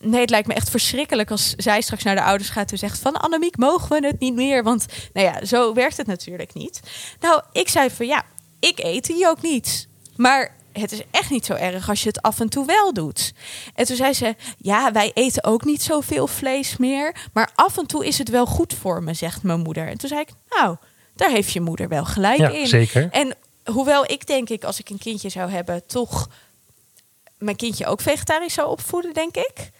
Nee, 0.00 0.20
het 0.20 0.30
lijkt 0.30 0.48
me 0.48 0.54
echt 0.54 0.70
verschrikkelijk 0.70 1.30
als 1.30 1.54
zij 1.56 1.80
straks 1.80 2.02
naar 2.02 2.14
de 2.14 2.22
ouders 2.22 2.50
gaat 2.50 2.72
en 2.72 2.78
zegt 2.78 2.98
van 2.98 3.16
Annemiek, 3.16 3.56
mogen 3.56 4.00
we 4.00 4.06
het 4.06 4.20
niet 4.20 4.34
meer? 4.34 4.62
Want 4.62 4.86
nou 5.12 5.26
ja, 5.26 5.44
zo 5.44 5.74
werkt 5.74 5.96
het 5.96 6.06
natuurlijk 6.06 6.54
niet. 6.54 6.80
Nou, 7.20 7.42
ik 7.52 7.68
zei 7.68 7.90
van 7.90 8.06
ja, 8.06 8.24
ik 8.60 8.78
eet 8.78 9.06
die 9.06 9.28
ook 9.28 9.42
niet. 9.42 9.88
Maar 10.16 10.54
het 10.72 10.92
is 10.92 11.02
echt 11.10 11.30
niet 11.30 11.44
zo 11.46 11.54
erg 11.54 11.88
als 11.88 12.02
je 12.02 12.08
het 12.08 12.22
af 12.22 12.40
en 12.40 12.48
toe 12.48 12.66
wel 12.66 12.92
doet. 12.92 13.32
En 13.74 13.84
toen 13.86 13.96
zei 13.96 14.12
ze, 14.12 14.34
ja, 14.58 14.92
wij 14.92 15.10
eten 15.14 15.44
ook 15.44 15.64
niet 15.64 15.82
zoveel 15.82 16.26
vlees 16.26 16.76
meer. 16.76 17.28
Maar 17.32 17.50
af 17.54 17.78
en 17.78 17.86
toe 17.86 18.06
is 18.06 18.18
het 18.18 18.28
wel 18.28 18.46
goed 18.46 18.74
voor 18.74 19.02
me, 19.02 19.14
zegt 19.14 19.42
mijn 19.42 19.60
moeder. 19.60 19.88
En 19.88 19.98
toen 19.98 20.08
zei 20.08 20.20
ik, 20.20 20.28
nou, 20.50 20.76
daar 21.14 21.30
heeft 21.30 21.52
je 21.52 21.60
moeder 21.60 21.88
wel 21.88 22.04
gelijk 22.04 22.38
Ja, 22.38 22.48
in. 22.48 22.66
zeker. 22.66 23.08
En 23.10 23.34
hoewel 23.64 24.10
ik 24.10 24.26
denk 24.26 24.48
ik, 24.48 24.64
als 24.64 24.78
ik 24.78 24.88
een 24.90 24.98
kindje 24.98 25.28
zou 25.28 25.50
hebben, 25.50 25.86
toch 25.86 26.28
mijn 27.38 27.56
kindje 27.56 27.86
ook 27.86 28.00
vegetarisch 28.00 28.54
zou 28.54 28.68
opvoeden, 28.68 29.14
denk 29.14 29.36
ik. 29.36 29.70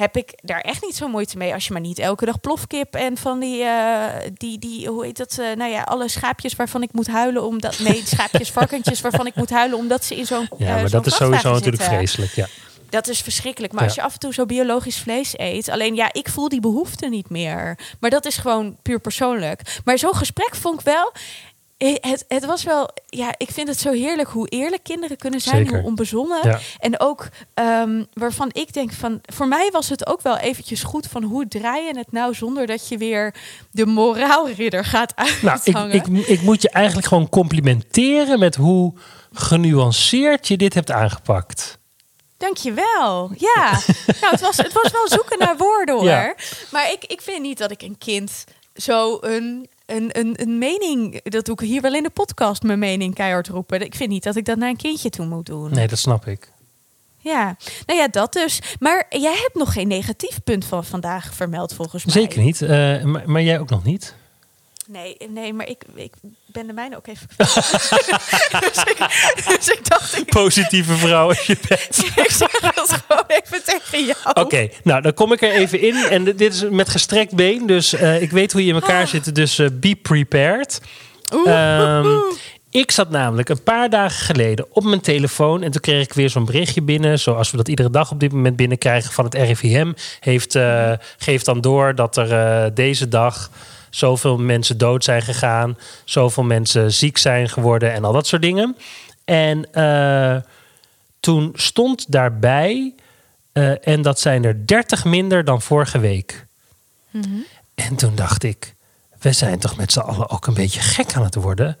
Heb 0.00 0.16
ik 0.16 0.32
daar 0.42 0.60
echt 0.60 0.82
niet 0.82 0.96
zo 0.96 1.08
moeite 1.08 1.36
mee 1.36 1.52
als 1.54 1.66
je 1.66 1.72
maar 1.72 1.80
niet 1.80 1.98
elke 1.98 2.24
dag 2.24 2.40
plofkip 2.40 2.94
en 2.94 3.16
van 3.16 3.40
die, 3.40 3.62
eh, 3.62 4.04
die, 4.34 4.58
die 4.58 4.88
hoe 4.88 5.04
heet 5.04 5.16
dat? 5.16 5.38
eh, 5.38 5.56
nou 5.56 5.70
ja, 5.70 5.82
alle 5.82 6.08
schaapjes 6.08 6.54
waarvan 6.56 6.82
ik 6.82 6.92
moet 6.92 7.06
huilen 7.06 7.44
omdat. 7.44 7.78
Nee, 7.78 8.02
schaapjes, 8.04 8.50
varkentjes 8.60 9.00
waarvan 9.00 9.26
ik 9.26 9.34
moet 9.34 9.50
huilen 9.50 9.78
omdat 9.78 10.04
ze 10.04 10.16
in 10.16 10.26
zo'n. 10.26 10.48
Ja, 10.58 10.66
eh, 10.66 10.74
maar 10.74 10.90
dat 10.90 11.06
is 11.06 11.14
sowieso 11.16 11.52
natuurlijk 11.52 11.82
vreselijk. 11.82 12.32
Ja. 12.34 12.46
Dat 12.90 13.08
is 13.08 13.20
verschrikkelijk. 13.20 13.72
Maar 13.72 13.82
Ja. 13.82 13.88
als 13.88 13.96
je 13.96 14.02
af 14.02 14.12
en 14.12 14.18
toe 14.18 14.34
zo 14.34 14.46
biologisch 14.46 14.98
vlees 14.98 15.38
eet. 15.38 15.68
Alleen 15.68 15.94
ja, 15.94 16.08
ik 16.12 16.28
voel 16.28 16.48
die 16.48 16.60
behoefte 16.60 17.06
niet 17.08 17.30
meer. 17.30 17.78
Maar 18.00 18.10
dat 18.10 18.26
is 18.26 18.36
gewoon 18.36 18.76
puur 18.82 18.98
persoonlijk. 19.00 19.80
Maar 19.84 19.98
zo'n 19.98 20.14
gesprek 20.16 20.54
vond 20.54 20.78
ik 20.80 20.84
wel. 20.86 21.12
Eh, 21.80 21.94
Het, 22.00 22.24
het 22.28 22.44
was 22.44 22.62
wel, 22.64 22.88
ja, 23.06 23.34
ik 23.36 23.50
vind 23.50 23.68
het 23.68 23.80
zo 23.80 23.92
heerlijk 23.92 24.28
hoe 24.28 24.48
eerlijk 24.48 24.82
kinderen 24.82 25.16
kunnen 25.16 25.40
zijn, 25.40 25.56
Zeker. 25.64 25.78
hoe 25.80 25.88
onbezonnen. 25.88 26.48
Ja. 26.48 26.58
En 26.78 27.00
ook 27.00 27.28
ehm, 27.54 28.04
waarvan 28.12 28.48
ik 28.52 28.72
denk 28.72 28.92
van, 28.92 29.20
voor 29.22 29.48
mij 29.48 29.68
was 29.72 29.88
het 29.88 30.06
ook 30.06 30.22
wel 30.22 30.36
eventjes 30.36 30.82
goed 30.82 31.06
van 31.06 31.22
hoe 31.22 31.48
draai 31.48 31.86
je 31.86 31.98
het 31.98 32.12
nou 32.12 32.34
zonder 32.34 32.66
dat 32.66 32.88
je 32.88 32.96
weer 32.96 33.34
de 33.70 33.86
moraalridder 33.86 34.84
gaat 34.84 35.12
Nou, 35.16 35.28
ik, 35.64 35.74
uithangen. 35.74 35.94
ik, 35.94 36.28
ik 36.28 36.42
moet 36.42 36.62
je 36.62 36.70
eigenlijk 36.70 37.06
gewoon 37.06 37.28
complimenteren 37.28 38.38
met 38.38 38.54
hoe 38.56 38.92
genuanceerd 39.32 40.48
je 40.48 40.56
dit 40.56 40.74
hebt 40.74 40.90
aangepakt. 40.90 41.78
Dankjewel. 42.36 43.30
Ja, 43.36 43.70
nou, 44.20 44.30
het 44.32 44.40
was, 44.40 44.56
het 44.56 44.72
was 44.72 44.92
wel 44.92 45.08
zoeken 45.08 45.38
naar 45.38 45.56
woorden 45.56 45.94
hoor. 45.94 46.04
Ja. 46.04 46.34
Maar 46.70 46.90
ik, 46.92 47.04
ik 47.04 47.20
vind 47.20 47.42
niet 47.42 47.58
dat 47.58 47.70
ik 47.70 47.82
een 47.82 47.98
kind 47.98 48.44
zo 48.74 49.18
een, 49.20 49.68
een, 49.90 50.18
een, 50.18 50.42
een 50.42 50.58
mening, 50.58 51.22
dat 51.22 51.44
doe 51.44 51.54
ik 51.54 51.68
hier 51.68 51.80
wel 51.80 51.94
in 51.94 52.02
de 52.02 52.10
podcast, 52.10 52.62
mijn 52.62 52.78
mening 52.78 53.14
keihard 53.14 53.48
roepen. 53.48 53.80
Ik 53.80 53.94
vind 53.94 54.10
niet 54.10 54.22
dat 54.22 54.36
ik 54.36 54.44
dat 54.44 54.58
naar 54.58 54.68
een 54.68 54.76
kindje 54.76 55.10
toe 55.10 55.26
moet 55.26 55.46
doen. 55.46 55.70
Nee, 55.70 55.88
dat 55.88 55.98
snap 55.98 56.26
ik. 56.26 56.52
Ja, 57.18 57.56
nou 57.86 57.98
ja, 57.98 58.08
dat 58.08 58.32
dus. 58.32 58.60
Maar 58.78 59.06
jij 59.08 59.34
hebt 59.42 59.54
nog 59.54 59.72
geen 59.72 59.88
negatief 59.88 60.42
punt 60.44 60.64
van 60.64 60.84
vandaag 60.84 61.34
vermeld 61.34 61.74
volgens 61.74 62.04
mij. 62.04 62.14
Zeker 62.14 62.42
niet. 62.42 62.62
Eh, 62.62 62.68
maar, 63.02 63.22
maar 63.30 63.42
jij 63.42 63.60
ook 63.60 63.70
nog 63.70 63.84
niet. 63.84 64.14
Nee, 64.92 65.16
nee, 65.28 65.52
maar 65.52 65.68
ik, 65.68 65.84
ik 65.94 66.12
ben 66.46 66.66
de 66.66 66.72
mijne 66.72 66.96
ook 66.96 67.06
even 67.06 67.26
dus, 67.36 68.82
ik, 68.84 68.98
dus 69.46 69.68
ik 69.68 69.88
dacht, 69.88 70.18
ik, 70.18 70.24
Positieve 70.24 70.96
vrouw 70.96 71.28
als 71.28 71.46
je 71.46 71.56
bent. 71.68 71.98
ik 72.26 72.30
zeg 72.30 72.60
dat 72.60 73.02
gewoon 73.06 73.24
even 73.26 73.64
tegen 73.64 74.04
jou. 74.04 74.18
Oké, 74.34 74.68
nou 74.82 75.02
dan 75.02 75.14
kom 75.14 75.32
ik 75.32 75.42
er 75.42 75.50
even 75.52 75.80
in. 75.80 75.94
En 75.94 76.24
dit 76.24 76.40
is 76.40 76.64
met 76.70 76.88
gestrekt 76.88 77.34
been, 77.34 77.66
dus 77.66 77.92
eh, 77.92 78.22
ik 78.22 78.30
weet 78.30 78.52
hoe 78.52 78.62
je 78.64 78.68
in 78.68 78.74
elkaar 78.74 79.08
zit. 79.08 79.34
Dus 79.34 79.58
eh, 79.58 79.66
be 79.72 79.96
prepared. 80.02 80.80
Oeh. 81.34 81.50
Ehm, 81.50 82.08
ik 82.70 82.90
zat 82.90 83.10
namelijk 83.10 83.48
een 83.48 83.62
paar 83.62 83.90
dagen 83.90 84.24
geleden 84.24 84.66
op 84.70 84.84
mijn 84.84 85.00
telefoon 85.00 85.62
en 85.62 85.70
toen 85.70 85.80
kreeg 85.80 86.04
ik 86.04 86.12
weer 86.12 86.30
zo'n 86.30 86.44
berichtje 86.44 86.82
binnen, 86.82 87.18
zoals 87.18 87.50
we 87.50 87.56
dat 87.56 87.68
iedere 87.68 87.90
dag 87.90 88.10
op 88.10 88.20
dit 88.20 88.32
moment 88.32 88.56
binnenkrijgen 88.56 89.12
van 89.12 89.24
het 89.24 89.34
RIVM. 89.34 89.92
Heeft, 90.20 90.54
eh, 90.54 90.92
geeft 91.18 91.44
dan 91.44 91.60
door 91.60 91.94
dat 91.94 92.16
er 92.16 92.74
deze 92.74 93.08
dag 93.08 93.50
zoveel 93.90 94.38
mensen 94.38 94.78
dood 94.78 95.04
zijn 95.04 95.22
gegaan, 95.22 95.78
zoveel 96.04 96.42
mensen 96.42 96.92
ziek 96.92 97.18
zijn 97.18 97.48
geworden 97.48 97.92
en 97.92 98.04
al 98.04 98.12
dat 98.12 98.26
soort 98.26 98.42
dingen. 98.42 98.76
En 99.24 99.72
eh, 99.72 100.36
toen 101.20 101.50
stond 101.54 102.12
daarbij, 102.12 102.94
eh, 103.52 103.88
en 103.88 104.02
dat 104.02 104.20
zijn 104.20 104.44
er 104.44 104.66
30 104.66 105.04
minder 105.04 105.44
dan 105.44 105.62
vorige 105.62 105.98
week. 105.98 106.46
En 107.74 107.96
toen 107.96 108.14
dacht 108.14 108.42
ik, 108.42 108.74
we 109.18 109.32
zijn 109.32 109.58
toch 109.58 109.76
met 109.76 109.92
z'n 109.92 109.98
allen 109.98 110.28
ook 110.30 110.46
een 110.46 110.54
beetje 110.54 110.80
gek 110.80 111.14
aan 111.14 111.24
het 111.24 111.34
worden. 111.34 111.76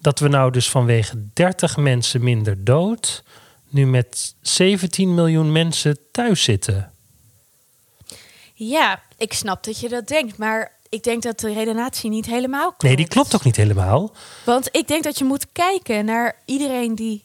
Dat 0.00 0.18
we 0.18 0.28
nou 0.28 0.50
dus 0.50 0.70
vanwege 0.70 1.24
30 1.32 1.76
mensen 1.76 2.24
minder 2.24 2.64
dood, 2.64 3.22
nu 3.68 3.86
met 3.86 4.34
17 4.40 5.14
miljoen 5.14 5.52
mensen 5.52 5.98
thuis 6.12 6.42
zitten. 6.42 6.92
Ja, 8.54 9.02
ik 9.16 9.32
snap 9.32 9.64
dat 9.64 9.80
je 9.80 9.88
dat 9.88 10.08
denkt, 10.08 10.38
maar 10.38 10.72
ik 10.92 11.02
denk 11.02 11.22
dat 11.22 11.40
de 11.40 11.52
redenatie 11.52 12.10
niet 12.10 12.26
helemaal 12.26 12.66
klopt. 12.66 12.82
Nee, 12.82 12.96
die 12.96 13.08
klopt 13.08 13.34
ook 13.34 13.44
niet 13.44 13.56
helemaal. 13.56 14.12
Want 14.44 14.68
ik 14.72 14.88
denk 14.88 15.04
dat 15.04 15.18
je 15.18 15.24
moet 15.24 15.46
kijken 15.52 16.04
naar 16.04 16.36
iedereen 16.44 16.94
die. 16.94 17.24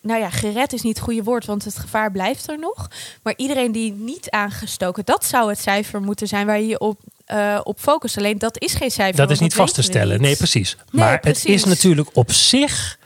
Nou 0.00 0.20
ja, 0.20 0.30
gered 0.30 0.72
is 0.72 0.82
niet 0.82 0.94
het 0.96 1.04
goede 1.04 1.22
woord, 1.22 1.44
want 1.46 1.64
het 1.64 1.78
gevaar 1.78 2.12
blijft 2.12 2.48
er 2.48 2.58
nog. 2.58 2.88
Maar 3.22 3.34
iedereen 3.36 3.72
die 3.72 3.92
niet 3.92 4.30
aangestoken, 4.30 5.04
dat 5.04 5.24
zou 5.24 5.48
het 5.48 5.58
cijfer 5.58 6.00
moeten 6.02 6.26
zijn 6.28 6.46
waar 6.46 6.60
je 6.60 6.66
je 6.66 6.78
op, 6.78 7.00
eh, 7.24 7.60
op 7.62 7.80
focust. 7.80 8.16
Alleen 8.16 8.38
dat 8.38 8.60
is 8.60 8.74
geen 8.74 8.90
cijfer. 8.90 9.16
Dat 9.16 9.30
is 9.30 9.38
niet 9.40 9.54
vast 9.54 9.74
te 9.74 9.82
stellen. 9.82 10.20
Nee, 10.20 10.36
precies. 10.36 10.76
Nee, 10.90 11.04
maar 11.04 11.18
het 11.22 11.44
is 11.44 11.64
natuurlijk 11.64 12.08
op 12.12 12.32
zich. 12.32 12.98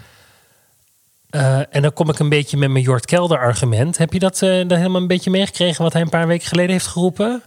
eh, 1.31 1.75
en 1.75 1.83
dan 1.83 1.93
kom 1.93 2.09
ik 2.11 2.19
een 2.19 2.29
beetje 2.29 2.57
met 2.57 2.71
mijn 2.71 2.85
Jort 2.85 3.07
Kelder 3.07 3.39
argument. 3.39 3.99
Heb 3.99 4.13
je 4.13 4.19
dat, 4.19 4.39
dat 4.39 4.71
helemaal 4.71 5.01
een 5.01 5.07
beetje 5.07 5.31
meegekregen 5.31 5.83
wat 5.83 5.93
hij 5.93 6.03
een 6.03 6.09
paar 6.09 6.27
weken 6.27 6.47
geleden 6.49 6.71
heeft 6.71 6.87
geroepen? 6.87 7.43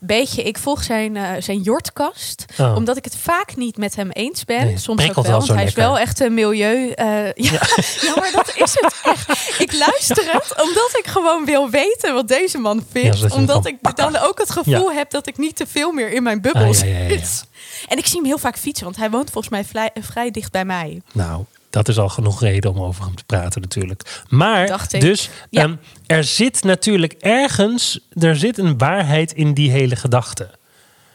Beetje, 0.00 0.42
ik 0.42 0.58
volg 0.58 0.82
zijn, 0.84 1.16
eh, 1.16 1.30
zijn 1.38 1.60
jortkast. 1.60 2.44
Oh. 2.58 2.74
Omdat 2.76 2.96
ik 2.96 3.04
het 3.04 3.16
vaak 3.16 3.56
niet 3.56 3.76
met 3.76 3.96
hem 3.96 4.10
eens 4.10 4.44
ben. 4.44 4.64
Nee, 4.64 4.78
Soms 4.78 5.08
ook 5.08 5.14
wel, 5.14 5.24
wel 5.24 5.38
want 5.38 5.48
hij 5.52 5.64
is 5.64 5.74
wel 5.74 5.98
echt 5.98 6.20
een 6.20 6.34
milieu... 6.34 6.90
eh, 6.90 7.06
ja, 7.50 7.60
ja. 8.00 8.12
maar 8.14 8.30
dat 8.32 8.52
is 8.56 8.74
het 8.80 8.94
echt. 9.04 9.60
Ik 9.60 9.72
luister 9.72 10.32
het 10.32 10.62
omdat 10.62 10.90
ik 10.98 11.06
gewoon 11.06 11.44
wil 11.44 11.70
weten 11.70 12.14
wat 12.14 12.28
deze 12.28 12.58
man 12.58 12.86
vindt. 12.90 13.30
omdat 13.32 13.66
ik 13.66 13.80
pakken. 13.80 14.12
dan 14.12 14.22
ook 14.22 14.38
het 14.38 14.50
gevoel 14.50 14.92
heb 14.92 15.10
dat 15.10 15.26
ik 15.26 15.36
niet 15.38 15.56
te 15.56 15.66
veel 15.66 15.92
meer 15.92 16.10
in 16.12 16.22
mijn 16.22 16.40
bubbel 16.40 16.62
Ah, 16.62 16.72
zit. 16.74 17.44
En 17.88 17.98
ik 17.98 18.06
zie 18.06 18.16
hem 18.16 18.26
heel 18.26 18.38
vaak 18.38 18.58
fietsen, 18.58 18.84
want 18.84 18.96
hij 18.96 19.10
woont 19.10 19.30
volgens 19.30 19.52
mij 19.52 19.64
vrij, 19.64 19.90
vrij 20.00 20.30
dicht 20.30 20.52
bij 20.52 20.64
mij. 20.64 21.00
Nou, 21.12 21.44
dat 21.70 21.88
is 21.88 21.98
al 21.98 22.08
genoeg 22.08 22.40
reden 22.40 22.70
om 22.70 22.80
over 22.82 23.04
hem 23.04 23.14
te 23.16 23.24
praten 23.24 23.60
natuurlijk. 23.60 24.22
Maar 24.28 24.86
dus 24.98 25.30
Ja. 25.50 25.62
ehm, 25.62 25.74
er 26.06 26.24
zit 26.24 26.64
natuurlijk 26.64 27.12
ergens, 27.12 28.00
er 28.12 28.36
zit 28.36 28.58
een 28.58 28.78
waarheid 28.78 29.32
in 29.32 29.54
die 29.54 29.70
hele 29.70 29.96
gedachte. 29.96 30.50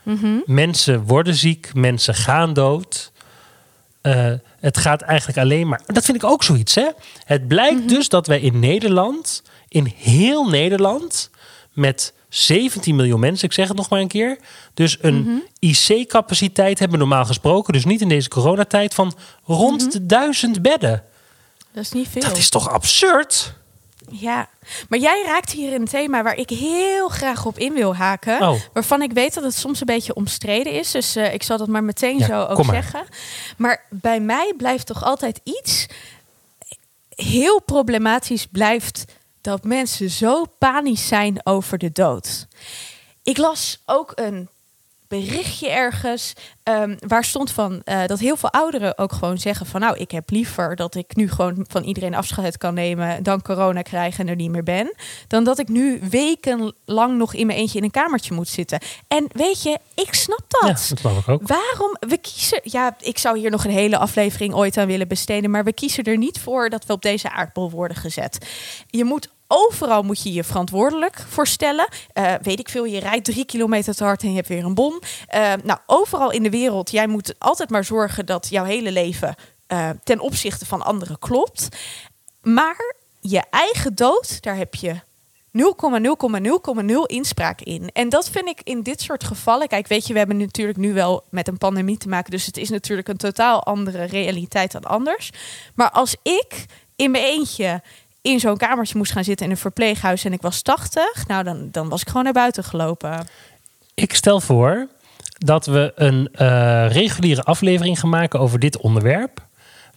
Mhm. 0.04 0.28
Mensen 0.46 1.04
worden 1.04 1.36
ziek, 1.36 1.74
mensen 1.74 2.16
gaan 2.16 2.54
dood. 2.54 3.12
Eh, 4.02 4.32
het 4.60 4.78
gaat 4.78 5.02
eigenlijk 5.02 5.38
alleen 5.40 5.68
maar. 5.68 5.82
Dat 5.86 6.06
vind 6.06 6.18
ik 6.18 6.24
ook 6.24 6.44
zoiets, 6.44 6.76
hè? 6.76 6.90
Het 7.24 7.48
blijkt 7.48 7.80
Mhm. 7.80 7.88
dus 7.88 8.10
dat 8.10 8.28
wij 8.28 8.40
in 8.40 8.60
Nederland, 8.60 9.44
in 9.68 9.94
heel 9.98 10.50
Nederland, 10.50 11.30
met 11.74 12.14
17 12.36 12.96
miljoen 12.96 13.20
mensen, 13.20 13.48
ik 13.48 13.54
zeg 13.54 13.68
het 13.68 13.78
nog 13.78 13.90
maar 13.90 14.00
een 14.00 14.08
keer, 14.08 14.38
dus 14.74 14.98
een 15.02 15.22
Mhm. 15.22 15.38
IC-capaciteit 15.60 16.80
hebben 16.80 17.00
normaal 17.00 17.26
gesproken, 17.26 17.74
dus 17.74 17.86
niet 17.86 18.02
in 18.02 18.10
deze 18.10 18.30
coronatijd, 18.30 18.94
van 18.94 19.14
rond 19.46 19.82
Mhm. 19.82 19.90
de 19.90 20.06
duizend 20.06 20.62
bedden. 20.62 21.04
Dat 21.72 21.84
is 21.84 21.92
niet 21.92 22.08
veel. 22.08 22.22
Dat 22.22 22.38
is 22.38 22.50
toch 22.50 22.70
absurd? 22.70 23.54
Ja, 24.10 24.50
maar 24.90 25.00
jij 25.00 25.24
raakt 25.26 25.52
hier 25.52 25.74
een 25.74 25.86
thema 25.88 26.24
waar 26.24 26.36
ik 26.36 26.50
heel 26.50 27.10
graag 27.10 27.46
op 27.46 27.58
in 27.58 27.74
wil 27.74 27.96
haken. 27.96 28.42
Oh. 28.42 28.60
Waarvan 28.74 29.02
ik 29.02 29.12
weet 29.12 29.34
dat 29.34 29.44
het 29.44 29.56
soms 29.56 29.80
een 29.80 29.86
beetje 29.86 30.14
omstreden 30.16 30.74
is. 30.74 30.92
Dus 30.92 31.16
eh, 31.16 31.34
ik 31.34 31.44
zal 31.44 31.58
dat 31.58 31.68
maar 31.68 31.84
meteen 31.84 32.18
Ja, 32.18 32.26
zo 32.26 32.42
ook 32.44 32.64
maar. 32.66 32.76
zeggen. 32.76 33.04
Maar 33.58 33.86
bij 33.90 34.20
mij 34.20 34.54
blijft 34.58 34.86
toch 34.86 35.04
altijd 35.04 35.40
iets 35.44 35.88
heel 37.16 37.62
problematisch 37.62 38.46
blijft 38.52 39.06
dat 39.44 39.64
mensen 39.64 40.10
zo 40.10 40.46
panisch 40.58 41.08
zijn 41.08 41.46
over 41.46 41.78
de 41.78 41.92
dood. 41.92 42.48
Ik 43.24 43.38
las 43.38 43.82
ook 43.86 44.12
een 44.16 44.50
berichtje 45.20 45.70
ergens 45.70 46.34
ehm, 46.64 46.96
waar 47.08 47.24
stond 47.24 47.52
van 47.52 47.82
eh, 47.84 48.06
dat 48.06 48.20
heel 48.20 48.36
veel 48.36 48.52
ouderen 48.52 48.98
ook 48.98 49.14
gewoon 49.14 49.38
zeggen 49.38 49.66
van 49.66 49.80
nou 49.80 49.98
ik 49.98 50.12
heb 50.12 50.30
liever 50.30 50.76
dat 50.76 50.96
ik 50.96 51.16
nu 51.16 51.30
gewoon 51.30 51.66
van 51.70 51.84
iedereen 51.84 52.16
afscheid 52.16 52.58
kan 52.58 52.74
nemen 52.74 53.24
dan 53.24 53.42
corona 53.42 53.82
krijgen 53.82 54.20
en 54.20 54.30
er 54.30 54.36
niet 54.36 54.52
meer 54.52 54.64
ben 54.64 54.96
dan 55.28 55.44
dat 55.44 55.60
ik 55.60 55.68
nu 55.68 56.00
wekenlang 56.10 57.18
nog 57.18 57.34
in 57.34 57.46
mijn 57.46 57.60
eentje 57.60 57.78
in 57.78 57.84
een 57.84 57.92
kamertje 57.92 58.34
moet 58.34 58.48
zitten 58.48 58.80
en 59.08 59.28
weet 59.32 59.64
je 59.64 59.80
ik 59.96 60.14
snap 60.14 60.44
dat 60.48 60.62
Ja, 60.62 60.68
dat 60.68 60.80
snap 60.80 61.18
ik 61.18 61.28
ook. 61.28 61.48
Waarom? 61.48 61.98
We 62.00 62.18
kiezen. 62.18 62.60
Ja, 62.64 62.96
ik 63.00 63.18
zou 63.18 63.40
hier 63.40 63.52
nog 63.52 63.66
een 63.66 63.72
hele 63.72 63.98
aflevering 63.98 64.54
ooit 64.54 64.78
aan 64.78 64.88
willen 64.88 65.08
besteden. 65.08 65.52
Maar 65.52 65.64
we 65.64 65.74
kiezen 65.74 66.04
er 66.04 66.18
niet 66.18 66.40
voor 66.40 66.70
dat 66.70 66.86
we 66.86 66.94
op 66.94 67.02
deze 67.02 67.32
aardbol 67.32 67.70
worden 67.70 67.98
gezet. 67.98 68.48
Je 68.88 69.04
moet. 69.04 69.32
Overal 69.56 70.04
moet 70.04 70.24
je 70.24 70.34
je 70.34 70.44
verantwoordelijk 70.44 71.26
voor 71.30 71.48
stellen. 71.48 71.88
Eh, 72.14 72.34
weet 72.42 72.60
ik 72.60 72.70
veel, 72.70 72.86
je 72.86 73.00
rijdt 73.00 73.26
drie 73.26 73.46
kilometer 73.46 73.96
te 73.96 74.04
hard 74.04 74.24
en 74.24 74.30
je 74.30 74.36
hebt 74.36 74.48
weer 74.48 74.66
een 74.66 74.74
bom. 74.74 75.00
Eh, 75.28 75.54
nou, 75.64 75.80
overal 75.86 76.32
in 76.32 76.44
de 76.44 76.50
wereld, 76.50 76.92
jij 76.92 77.08
moet 77.08 77.36
altijd 77.40 77.70
maar 77.70 77.84
zorgen 77.84 78.26
dat 78.26 78.48
jouw 78.50 78.64
hele 78.64 78.92
leven 78.92 79.36
eh, 79.68 79.90
ten 80.04 80.20
opzichte 80.20 80.66
van 80.66 80.82
anderen 80.82 81.20
klopt. 81.20 81.68
Maar 82.42 82.96
je 83.20 83.44
eigen 83.50 83.96
dood, 83.96 84.42
daar 84.42 84.56
heb 84.56 84.76
je 84.76 84.96
0,0,0,0 85.52 87.06
inspraak 87.06 87.62
in. 87.62 87.90
En 87.94 88.10
dat 88.10 88.30
vind 88.30 88.48
ik 88.48 88.62
in 88.64 88.82
dit 88.82 89.02
soort 89.02 89.24
gevallen. 89.24 89.68
Kijk, 89.68 89.88
weet 89.88 90.08
je, 90.08 90.14
we 90.14 90.20
hebben 90.20 90.38
natuurlijk 90.38 90.78
nu 90.78 90.94
wel 90.94 91.24
met 91.30 91.48
een 91.48 91.58
pandemie 91.58 91.98
te 91.98 92.10
maken. 92.10 92.32
Dus 92.32 92.46
het 92.46 92.58
is 92.58 92.70
natuurlijk 92.70 93.08
een 93.08 93.18
totaal 93.18 93.64
andere 93.64 94.04
realiteit 94.04 94.72
dan 94.72 94.84
anders. 94.84 95.30
Maar 95.76 95.92
als 95.92 96.16
ik 96.24 96.66
in 96.96 97.12
mijn 97.12 97.24
eentje 97.24 97.82
in 98.24 98.40
zo'n 98.40 98.58
kamertje 98.58 98.98
moest 98.98 99.12
gaan 99.12 99.24
zitten 99.24 99.46
in 99.46 99.52
een 99.52 99.58
verpleeghuis 99.58 100.26
en 100.26 100.34
ik 100.34 100.42
was 100.42 100.62
80, 100.62 101.28
nou 101.28 101.44
dan, 101.44 101.68
dan 101.72 101.90
was 101.90 102.02
ik 102.02 102.08
gewoon 102.08 102.24
naar 102.24 102.34
buiten 102.34 102.64
gelopen. 102.64 103.28
Ik 103.94 104.14
stel 104.16 104.40
voor 104.42 104.88
dat 105.38 105.66
we 105.66 105.92
een 105.96 106.30
eh, 106.34 106.86
reguliere 106.92 107.44
aflevering 107.44 108.00
gaan 108.00 108.10
maken 108.10 108.40
over 108.40 108.60
dit 108.60 108.78
onderwerp. 108.78 109.42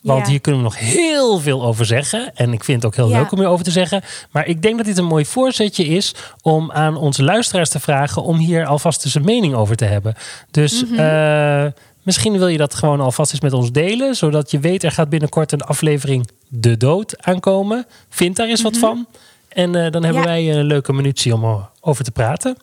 Want 0.03 0.25
Ja. 0.25 0.31
hier 0.31 0.41
kunnen 0.41 0.61
we 0.61 0.67
nog 0.67 0.79
heel 0.79 1.39
veel 1.39 1.65
over 1.65 1.87
zeggen. 1.87 2.35
En 2.35 2.53
ik 2.53 2.65
vind 2.65 2.83
het 2.83 2.87
ook 2.93 2.97
heel 2.97 3.09
Ja. 3.09 3.19
leuk 3.21 3.33
om 3.33 3.39
hierover 3.39 3.65
te 3.65 3.71
zeggen. 3.71 4.03
Maar 4.31 4.47
ik 4.47 4.63
denk 4.63 4.77
dat 4.77 4.87
dit 4.87 4.99
een 4.99 5.05
mooi 5.05 5.25
voorzetje 5.27 5.85
is 5.85 6.15
om 6.43 6.73
aan 6.73 6.97
onze 6.97 7.23
luisteraars 7.25 7.69
te 7.69 7.81
vragen 7.81 8.23
om 8.23 8.37
hier 8.37 8.67
alvast 8.67 9.05
eens 9.05 9.15
een 9.15 9.25
mening 9.25 9.55
over 9.55 9.77
te 9.77 9.85
hebben. 9.85 10.15
Dus 10.51 10.85
Mhm. 10.85 10.99
eh, 10.99 11.67
misschien 12.07 12.39
wil 12.39 12.49
je 12.49 12.59
dat 12.59 12.75
gewoon 12.75 13.01
alvast 13.01 13.33
eens 13.33 13.41
met 13.41 13.53
ons 13.53 13.73
delen. 13.73 14.15
Zodat 14.15 14.51
je 14.51 14.59
weet, 14.59 14.83
er 14.83 14.91
gaat 14.93 15.09
binnenkort 15.09 15.53
een 15.53 15.61
aflevering 15.63 16.29
De 16.49 16.77
Dood 16.77 17.23
aankomen. 17.23 17.87
Vind 18.09 18.37
daar 18.37 18.49
eens 18.49 18.63
wat 18.63 18.77
van. 18.77 19.07
En 19.49 19.75
eh, 19.75 19.91
dan 19.91 20.03
hebben 20.03 20.11
Mhm. 20.11 20.15
Ja. 20.21 20.25
wij 20.25 20.57
een 20.57 20.65
leuke 20.65 20.93
minuutje 20.93 21.35
om 21.35 21.45
eh, 21.45 21.65
over 21.81 22.05
te 22.05 22.11
praten. 22.11 22.57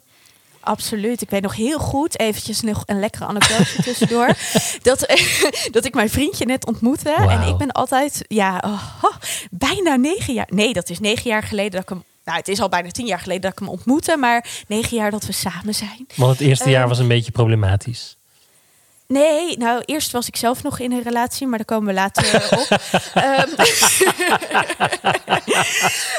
Absoluut. 0.59 1.21
Ik 1.21 1.29
weet 1.29 1.41
nog 1.41 1.55
heel 1.55 1.79
goed, 1.79 2.19
eventjes 2.19 2.61
nog 2.61 2.83
een 2.85 2.99
lekkere 2.99 3.25
anekdote 3.25 3.81
tussendoor. 3.83 4.35
dat, 4.81 4.99
dat 5.71 5.85
ik 5.85 5.93
mijn 5.93 6.09
vriendje 6.09 6.45
net 6.45 6.65
ontmoette. 6.67 7.13
En 7.13 7.41
ik 7.47 7.57
ben 7.57 7.71
altijd, 7.71 8.25
ja, 8.27 8.63
oh, 8.65 9.05
bijna 9.51 9.95
negen 9.95 10.33
jaar. 10.33 10.47
Nee, 10.49 10.73
dat 10.73 10.89
is 10.89 10.99
negen 10.99 11.29
jaar 11.29 11.43
geleden 11.43 11.71
dat 11.71 11.81
ik 11.81 11.89
hem. 11.89 12.03
Nou, 12.25 12.37
het 12.37 12.47
is 12.47 12.59
al 12.61 12.69
bijna 12.69 12.89
tien 12.89 13.05
jaar 13.05 13.19
geleden 13.19 13.41
dat 13.41 13.51
ik 13.51 13.59
hem 13.59 13.67
ontmoette. 13.69 14.17
Maar 14.17 14.63
negen 14.67 14.97
jaar 14.97 15.11
dat 15.11 15.25
we 15.25 15.31
samen 15.31 15.75
zijn. 15.75 16.07
Want 16.15 16.31
het 16.31 16.47
eerste 16.47 16.69
jaar 16.69 16.79
Ehm, 16.79 16.89
was 16.89 16.99
een 16.99 17.07
beetje 17.07 17.31
problematisch. 17.31 18.17
Nee, 19.13 19.57
nou, 19.57 19.81
eerst 19.85 20.11
was 20.11 20.27
ik 20.27 20.35
zelf 20.35 20.63
nog 20.63 20.79
in 20.79 20.91
een 20.91 21.03
relatie, 21.03 21.47
maar 21.47 21.57
daar 21.57 21.77
komen 21.77 21.87
we 21.87 21.93
later 21.93 22.47
op. 22.51 22.67
Ehm, 23.13 23.49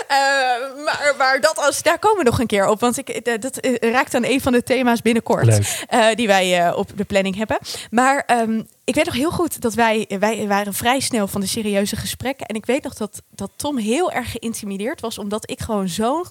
eh, 0.09 0.85
maar, 0.85 1.15
maar 1.19 1.41
dat 1.41 1.59
als, 1.59 1.83
daar 1.83 1.99
komen 1.99 2.19
we 2.19 2.25
nog 2.25 2.39
een 2.39 2.47
keer 2.47 2.69
op, 2.69 2.81
want 2.81 2.99
ik, 2.99 3.09
eh, 3.09 3.41
dat 3.41 3.57
eh, 3.57 3.93
raakt 3.93 4.15
aan 4.15 4.25
een 4.25 4.41
van 4.41 4.53
de 4.53 4.63
thema's 4.63 5.03
binnenkort 5.03 5.61
eh, 5.89 6.07
die 6.15 6.27
wij 6.27 6.67
eh, 6.67 6.77
op 6.77 6.91
de 6.97 7.05
planning 7.05 7.37
hebben. 7.37 7.59
Maar 7.91 8.23
ehm, 8.27 8.63
ik 8.85 8.95
weet 8.95 9.05
nog 9.05 9.15
heel 9.15 9.31
goed 9.31 9.61
dat 9.61 9.75
wij, 9.75 10.07
wij 10.19 10.47
waren 10.47 10.75
vrij 10.75 11.01
snel 11.01 11.27
van 11.27 11.41
de 11.41 11.47
serieuze 11.47 11.97
gesprekken. 11.97 12.47
En 12.47 12.55
ik 12.55 12.67
weet 12.67 12.83
nog 12.83 12.95
dat, 12.95 13.23
dat 13.31 13.51
Tom 13.57 13.79
heel 13.79 14.13
erg 14.13 14.31
geïntimideerd 14.31 15.01
was, 15.01 15.19
omdat 15.19 15.51
ik 15.51 15.61
gewoon 15.61 15.89
zo'n 15.89 16.27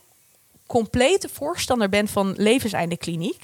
complete 0.73 1.29
voorstander 1.29 1.89
ben 1.89 2.07
van 2.07 2.33
levenseinde 2.37 2.97
kliniek. 2.97 3.43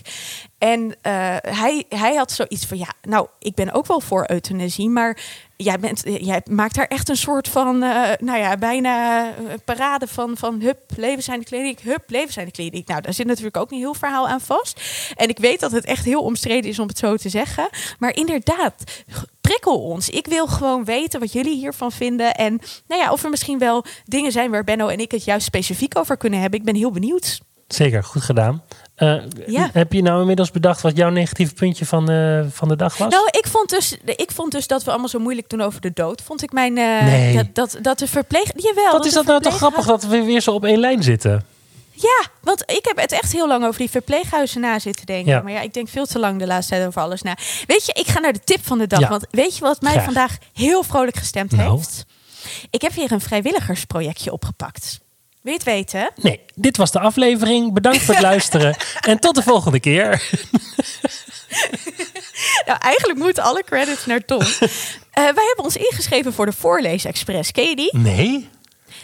En 0.57 0.95
eh, 1.01 1.35
hij, 1.41 1.85
hij 1.89 2.15
had 2.15 2.31
zoiets 2.31 2.65
van, 2.65 2.77
ja, 2.77 2.93
nou, 3.01 3.27
ik 3.39 3.55
ben 3.55 3.71
ook 3.71 3.87
wel 3.87 3.99
voor 3.99 4.25
euthanasie, 4.27 4.89
maar 4.89 5.17
jij, 5.55 5.79
bent, 5.79 6.01
jij 6.03 6.41
maakt 6.49 6.75
daar 6.75 6.87
echt 6.87 7.09
een 7.09 7.17
soort 7.17 7.47
van, 7.47 7.83
eh, 7.83 8.09
nou 8.19 8.39
ja, 8.39 8.57
bijna 8.57 9.25
eh, 9.27 9.33
parade 9.65 10.07
van, 10.07 10.37
van 10.37 10.61
hup, 10.61 10.79
levenseinde 10.95 11.45
kliniek, 11.45 11.79
hup, 11.79 12.03
levenseinde 12.07 12.51
kliniek. 12.51 12.87
Nou, 12.87 13.01
daar 13.01 13.13
zit 13.13 13.25
natuurlijk 13.25 13.57
ook 13.57 13.71
een 13.71 13.77
heel 13.77 13.93
verhaal 13.93 14.27
aan 14.27 14.41
vast. 14.41 14.81
En 15.15 15.29
ik 15.29 15.37
weet 15.39 15.59
dat 15.59 15.71
het 15.71 15.85
echt 15.85 16.05
heel 16.05 16.21
omstreden 16.21 16.69
is 16.69 16.79
om 16.79 16.87
het 16.87 16.97
zo 16.97 17.15
te 17.15 17.29
zeggen. 17.29 17.69
Maar 17.99 18.15
inderdaad, 18.15 19.03
prikkel 19.49 19.79
ons. 19.81 20.09
Ik 20.09 20.27
wil 20.27 20.47
gewoon 20.47 20.85
weten 20.85 21.19
wat 21.19 21.33
jullie 21.33 21.55
hiervan 21.57 21.91
vinden. 21.91 22.33
En 22.35 22.59
nou 22.87 23.01
ja, 23.01 23.11
of 23.11 23.23
er 23.23 23.29
misschien 23.29 23.59
wel 23.59 23.85
dingen 24.05 24.31
zijn 24.31 24.51
waar 24.51 24.63
Benno 24.63 24.87
en 24.87 24.99
ik 24.99 25.11
het 25.11 25.23
juist 25.23 25.45
specifiek 25.45 25.97
over 25.97 26.17
kunnen 26.17 26.39
hebben. 26.39 26.59
Ik 26.59 26.65
ben 26.65 26.75
heel 26.75 26.91
benieuwd. 26.91 27.39
Zeker, 27.67 28.03
goed 28.03 28.21
gedaan. 28.21 28.63
Eh, 28.95 29.15
Ja. 29.45 29.69
Heb 29.73 29.93
je 29.93 30.01
nou 30.01 30.19
inmiddels 30.19 30.51
bedacht 30.51 30.81
wat 30.81 30.97
jouw 30.97 31.09
negatieve 31.09 31.53
puntje 31.53 31.85
van, 31.85 32.09
eh, 32.09 32.41
van 32.49 32.67
de 32.67 32.75
dag 32.75 32.97
was? 32.97 33.11
Nou, 33.11 33.27
ik 33.31 33.47
vond, 33.47 33.69
dus, 33.69 33.97
ik 34.05 34.31
vond 34.31 34.51
dus 34.51 34.67
dat 34.67 34.83
we 34.83 34.89
allemaal 34.89 35.07
zo 35.09 35.19
moeilijk 35.19 35.49
doen 35.49 35.61
over 35.61 35.81
de 35.81 35.91
dood. 35.93 36.21
Vond 36.21 36.43
ik 36.43 36.51
mijn. 36.51 36.77
eh, 36.77 37.03
Nee. 37.05 37.35
dat, 37.35 37.45
dat, 37.55 37.77
dat 37.81 37.99
de 37.99 38.07
verpleeg. 38.07 38.51
Jawel. 38.55 38.91
wat 38.91 39.05
is 39.05 39.11
de 39.11 39.17
dat 39.17 39.25
nou 39.25 39.41
toch 39.41 39.55
grappig 39.55 39.85
dat 39.85 40.03
we 40.03 40.23
weer 40.23 40.41
zo 40.41 40.53
op 40.53 40.65
één 40.65 40.79
lijn 40.79 41.03
zitten? 41.03 41.43
Ja, 42.01 42.27
want 42.41 42.61
ik 42.65 42.85
heb 42.85 42.97
het 42.97 43.11
echt 43.11 43.31
heel 43.31 43.47
lang 43.47 43.65
over 43.65 43.79
die 43.79 43.89
verpleeghuizen 43.89 44.61
na 44.61 44.79
zitten 44.79 45.05
denken. 45.05 45.31
Ja. 45.33 45.41
Maar 45.41 45.51
ja, 45.51 45.61
ik 45.61 45.73
denk 45.73 45.89
veel 45.89 46.05
te 46.05 46.19
lang 46.19 46.39
de 46.39 46.47
laatste 46.47 46.73
tijd 46.73 46.87
over 46.87 47.01
alles 47.01 47.21
na. 47.21 47.37
Weet 47.67 47.85
je, 47.85 47.93
ik 47.93 48.07
ga 48.07 48.19
naar 48.19 48.33
de 48.33 48.43
tip 48.43 48.65
van 48.65 48.77
de 48.77 48.87
dag. 48.87 48.99
Ja. 48.99 49.07
Want 49.09 49.25
weet 49.31 49.55
je 49.55 49.61
wat 49.61 49.81
mij 49.81 49.91
Graag. 49.91 50.03
vandaag 50.03 50.37
heel 50.53 50.83
vrolijk 50.83 51.15
gestemd 51.15 51.51
Nou. 51.51 51.75
heeft? 51.75 52.05
Ik 52.69 52.81
heb 52.81 52.93
weer 52.93 53.11
een 53.11 53.21
vrijwilligersprojectje 53.21 54.31
opgepakt. 54.31 54.99
Wil 55.41 55.51
je 55.53 55.57
het 55.59 55.67
weten? 55.67 56.11
Nee, 56.15 56.39
dit 56.55 56.77
was 56.77 56.91
de 56.91 56.99
aflevering. 56.99 57.73
Bedankt 57.73 58.01
voor 58.01 58.13
het 58.13 58.23
luisteren. 58.23 58.75
En 59.01 59.19
tot 59.19 59.35
de 59.35 59.43
volgende 59.43 59.79
keer. 59.79 60.21
Nou, 62.65 62.79
eigenlijk 62.81 63.19
moeten 63.19 63.43
alle 63.43 63.63
credits 63.63 64.05
naar 64.05 64.25
Tom. 64.25 64.41
Eh, 65.09 65.25
wij 65.25 65.45
hebben 65.45 65.65
ons 65.65 65.75
ingeschreven 65.77 66.33
voor 66.33 66.45
de 66.45 66.51
Voorlees-express. 66.53 67.51
Ken 67.51 67.69
je 67.69 67.75
die? 67.75 67.97
Nee? 67.97 68.49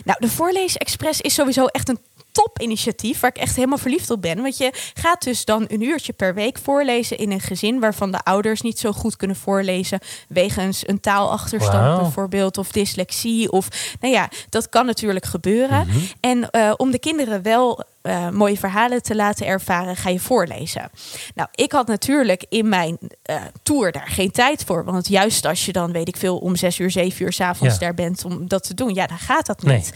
Nou, 0.03 0.19
de 0.19 0.29
Voorlees-express 0.29 1.21
is 1.21 1.33
sowieso 1.33 1.65
echt 1.65 1.89
een 1.89 1.99
topinitiatief 2.35 3.19
waar 3.19 3.29
ik 3.29 3.41
echt 3.41 3.55
helemaal 3.55 3.77
verliefd 3.77 4.09
op 4.09 4.21
ben. 4.21 4.41
Want 4.41 4.57
je 4.57 4.71
gaat 4.93 5.23
dus 5.23 5.45
dan 5.45 5.65
een 5.67 5.81
uurtje 5.81 6.13
per 6.13 6.33
week 6.33 6.57
voorlezen 6.57 7.17
in 7.17 7.31
een 7.31 7.39
gezin 7.39 7.79
waarvan 7.79 8.11
de 8.11 8.23
ouders 8.23 8.61
niet 8.61 8.79
zo 8.79 8.91
goed 8.91 9.15
kunnen 9.15 9.35
voorlezen 9.35 9.99
wegens 10.27 10.87
een 10.87 10.99
taalachterstand 10.99 12.01
bijvoorbeeld 12.01 12.57
of 12.57 12.71
dyslexie 12.71 13.51
of 13.51 13.67
nou 13.99 14.13
ja, 14.13 14.29
dat 14.49 14.69
kan 14.69 14.85
natuurlijk 14.85 15.25
gebeuren. 15.25 15.87
En 16.19 16.49
eh, 16.49 16.73
om 16.77 16.91
de 16.91 16.99
kinderen 16.99 17.41
wel 17.41 17.83
eh, 18.05 18.29
mooie 18.29 18.57
verhalen 18.57 19.01
te 19.03 19.15
laten 19.15 19.45
ervaren, 19.45 19.95
ga 19.95 20.09
je 20.09 20.19
voorlezen. 20.19 20.89
Nou, 21.35 21.49
ik 21.51 21.71
had 21.71 21.87
natuurlijk 21.87 22.45
in 22.49 22.69
mijn 22.69 22.97
eh, 23.21 23.41
tour 23.63 23.91
daar 23.91 24.07
geen 24.07 24.31
tijd 24.31 24.63
voor. 24.63 24.83
Want 24.83 25.07
juist 25.07 25.45
als 25.45 25.65
je 25.65 25.71
dan, 25.71 25.91
weet 25.91 26.07
ik 26.07 26.17
veel, 26.17 26.37
om 26.37 26.55
zes 26.55 26.79
uur, 26.79 26.91
zeven 26.91 27.25
uur 27.25 27.33
s'avonds 27.33 27.73
Ja. 27.73 27.79
daar 27.79 27.93
bent 27.93 28.25
om 28.25 28.47
dat 28.47 28.63
te 28.63 28.73
doen, 28.73 28.93
ja, 28.93 29.07
dan 29.07 29.17
gaat 29.17 29.45
dat 29.45 29.63
Nee. 29.63 29.75
niet. 29.77 29.93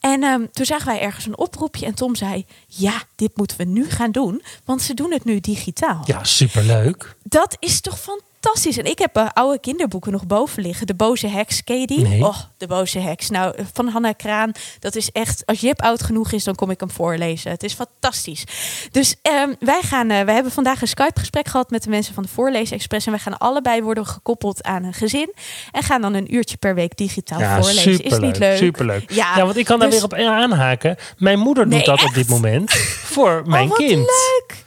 En 0.00 0.22
ehm, 0.22 0.46
toen 0.52 0.64
zagen 0.66 0.86
wij 0.86 1.00
ergens 1.00 1.26
een 1.26 1.38
oproepje 1.38 1.86
en 1.86 1.94
Tom 1.94 2.14
zei: 2.16 2.46
Ja, 2.66 3.02
dit 3.16 3.36
moeten 3.36 3.56
we 3.56 3.64
nu 3.64 3.90
gaan 3.90 4.10
doen, 4.10 4.42
want 4.64 4.82
ze 4.82 4.94
doen 4.94 5.12
het 5.12 5.24
nu 5.24 5.40
digitaal. 5.40 6.02
Ja, 6.04 6.24
superleuk. 6.24 7.14
Dat 7.22 7.56
is 7.58 7.80
toch 7.80 7.94
fantastisch. 7.98 8.30
En 8.76 8.84
ik 8.84 8.98
heb 8.98 9.16
eh, 9.16 9.26
oude 9.32 9.60
kinderboeken 9.60 10.12
nog 10.12 10.26
boven 10.26 10.62
liggen. 10.62 10.86
De 10.86 10.94
Boze 10.94 11.26
Heks, 11.26 11.64
ken 11.64 11.80
je 11.80 11.86
die? 11.86 11.98
Nee. 12.08 12.24
Oh, 12.24 12.36
De 12.56 12.66
Boze 12.66 12.98
Heks. 12.98 13.30
Nou, 13.30 13.54
eh, 13.56 13.64
van 13.72 13.88
Hanna 13.88 14.12
Kraan. 14.12 14.52
Dat 14.78 14.96
is 14.96 15.10
echt, 15.10 15.46
als 15.46 15.60
Jip 15.60 15.82
oud 15.82 16.02
genoeg 16.02 16.32
is, 16.32 16.44
dan 16.44 16.54
kom 16.54 16.70
ik 16.70 16.80
hem 16.80 16.90
voorlezen. 16.90 17.50
Het 17.50 17.62
is 17.62 17.72
fantastisch. 17.74 18.44
Dus 18.90 19.16
ehm, 19.22 19.52
wij 19.60 19.80
gaan, 19.82 20.10
eh, 20.10 20.24
wij 20.24 20.34
hebben 20.34 20.52
vandaag 20.52 20.80
een 20.82 20.88
Skype-gesprek 20.88 21.48
gehad 21.48 21.70
met 21.70 21.82
de 21.82 21.90
mensen 21.90 22.14
van 22.14 22.22
de 22.22 22.28
Voorlees-express. 22.28 23.06
En 23.06 23.12
wij 23.12 23.20
gaan 23.20 23.38
allebei 23.38 23.82
worden 23.82 24.06
gekoppeld 24.06 24.62
aan 24.62 24.84
een 24.84 24.94
gezin. 24.94 25.32
En 25.70 25.82
gaan 25.82 26.00
dan 26.02 26.14
een 26.14 26.34
uurtje 26.34 26.56
per 26.56 26.74
week 26.74 26.96
digitaal 26.96 27.40
Ja, 27.40 27.56
voorlezen. 27.62 27.90
Is 27.90 27.96
superleuk. 27.96 28.20
niet 28.20 28.38
leuk? 28.38 28.56
Superleuk. 28.56 29.10
Ja, 29.10 29.36
Ja, 29.36 29.44
want 29.44 29.56
ik 29.56 29.64
kan 29.64 29.78
daar 29.78 29.90
dus- 29.90 29.96
weer 29.96 30.04
op 30.04 30.14
aanhaken. 30.14 30.96
Mijn 31.18 31.38
moeder 31.38 31.64
doet 31.64 31.72
Nee, 31.74 31.84
dat 31.84 32.04
op 32.04 32.14
dit 32.14 32.28
moment 32.28 32.72
voor 33.02 33.42
mijn 33.46 33.62
oh, 33.64 33.68
wat 33.68 33.78
kind. 33.78 33.98
leuk. 33.98 34.61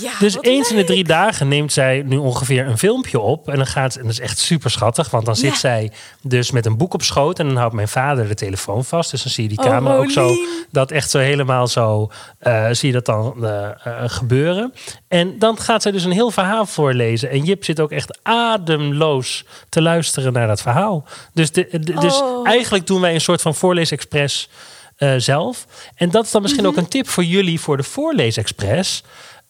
Ja, 0.00 0.12
Dus 0.18 0.36
eens 0.40 0.70
in 0.70 0.76
de 0.76 0.84
drie 0.84 1.04
dagen 1.04 1.48
neemt 1.48 1.72
zij 1.72 2.02
nu 2.06 2.16
ongeveer 2.16 2.66
een 2.66 2.78
filmpje 2.78 3.20
op. 3.20 3.48
En 3.48 3.56
dan 3.56 3.66
gaat 3.66 3.96
en 3.96 4.02
dat 4.02 4.10
is 4.12 4.20
echt 4.20 4.38
super 4.38 4.70
schattig. 4.70 5.10
Want 5.10 5.24
dan 5.26 5.36
zit 5.36 5.50
Ja. 5.52 5.58
zij 5.58 5.92
dus 6.22 6.50
met 6.50 6.66
een 6.66 6.76
boek 6.76 6.94
op 6.94 7.02
schoot. 7.02 7.38
En 7.38 7.46
dan 7.46 7.56
houdt 7.56 7.74
mijn 7.74 7.88
vader 7.88 8.28
de 8.28 8.34
telefoon 8.34 8.84
vast. 8.84 9.10
Dus 9.10 9.22
dan 9.22 9.32
zie 9.32 9.42
je 9.42 9.48
die 9.48 9.58
Oh, 9.58 9.64
camera 9.64 9.96
ook 9.96 10.10
zo. 10.10 10.30
Dat 10.70 10.90
echt 10.90 11.10
zo 11.10 11.18
helemaal 11.18 11.66
zo. 11.66 12.10
eh, 12.38 12.66
zie 12.70 12.86
je 12.88 12.94
dat 12.94 13.04
dan 13.06 13.46
eh, 13.46 13.68
eh, 13.68 13.74
gebeuren. 14.06 14.72
En 15.08 15.38
dan 15.38 15.58
gaat 15.58 15.82
zij 15.82 15.92
dus 15.92 16.04
een 16.04 16.10
heel 16.12 16.30
verhaal 16.30 16.66
voorlezen. 16.66 17.30
En 17.30 17.44
Jip 17.44 17.64
zit 17.64 17.80
ook 17.80 17.90
echt 17.90 18.18
ademloos 18.22 19.44
te 19.68 19.82
luisteren 19.82 20.32
naar 20.32 20.46
dat 20.46 20.62
verhaal. 20.62 21.04
Dus, 21.32 21.52
de, 21.52 21.68
de- 21.70 21.78
dus 22.00 22.20
Oh. 22.22 22.48
eigenlijk 22.48 22.86
doen 22.86 23.00
wij 23.00 23.14
een 23.14 23.20
soort 23.20 23.42
van 23.42 23.54
voorleesexpress 23.54 24.48
eh, 24.96 25.14
zelf. 25.16 25.66
En 25.94 26.10
dat 26.10 26.24
is 26.24 26.30
dan 26.30 26.42
misschien 26.42 26.64
Mhm. 26.64 26.72
ook 26.72 26.78
een 26.78 26.88
tip 26.88 27.08
voor 27.08 27.24
jullie 27.24 27.60
voor 27.60 27.76
de 27.76 27.82
voorleesexpress. 27.82 29.02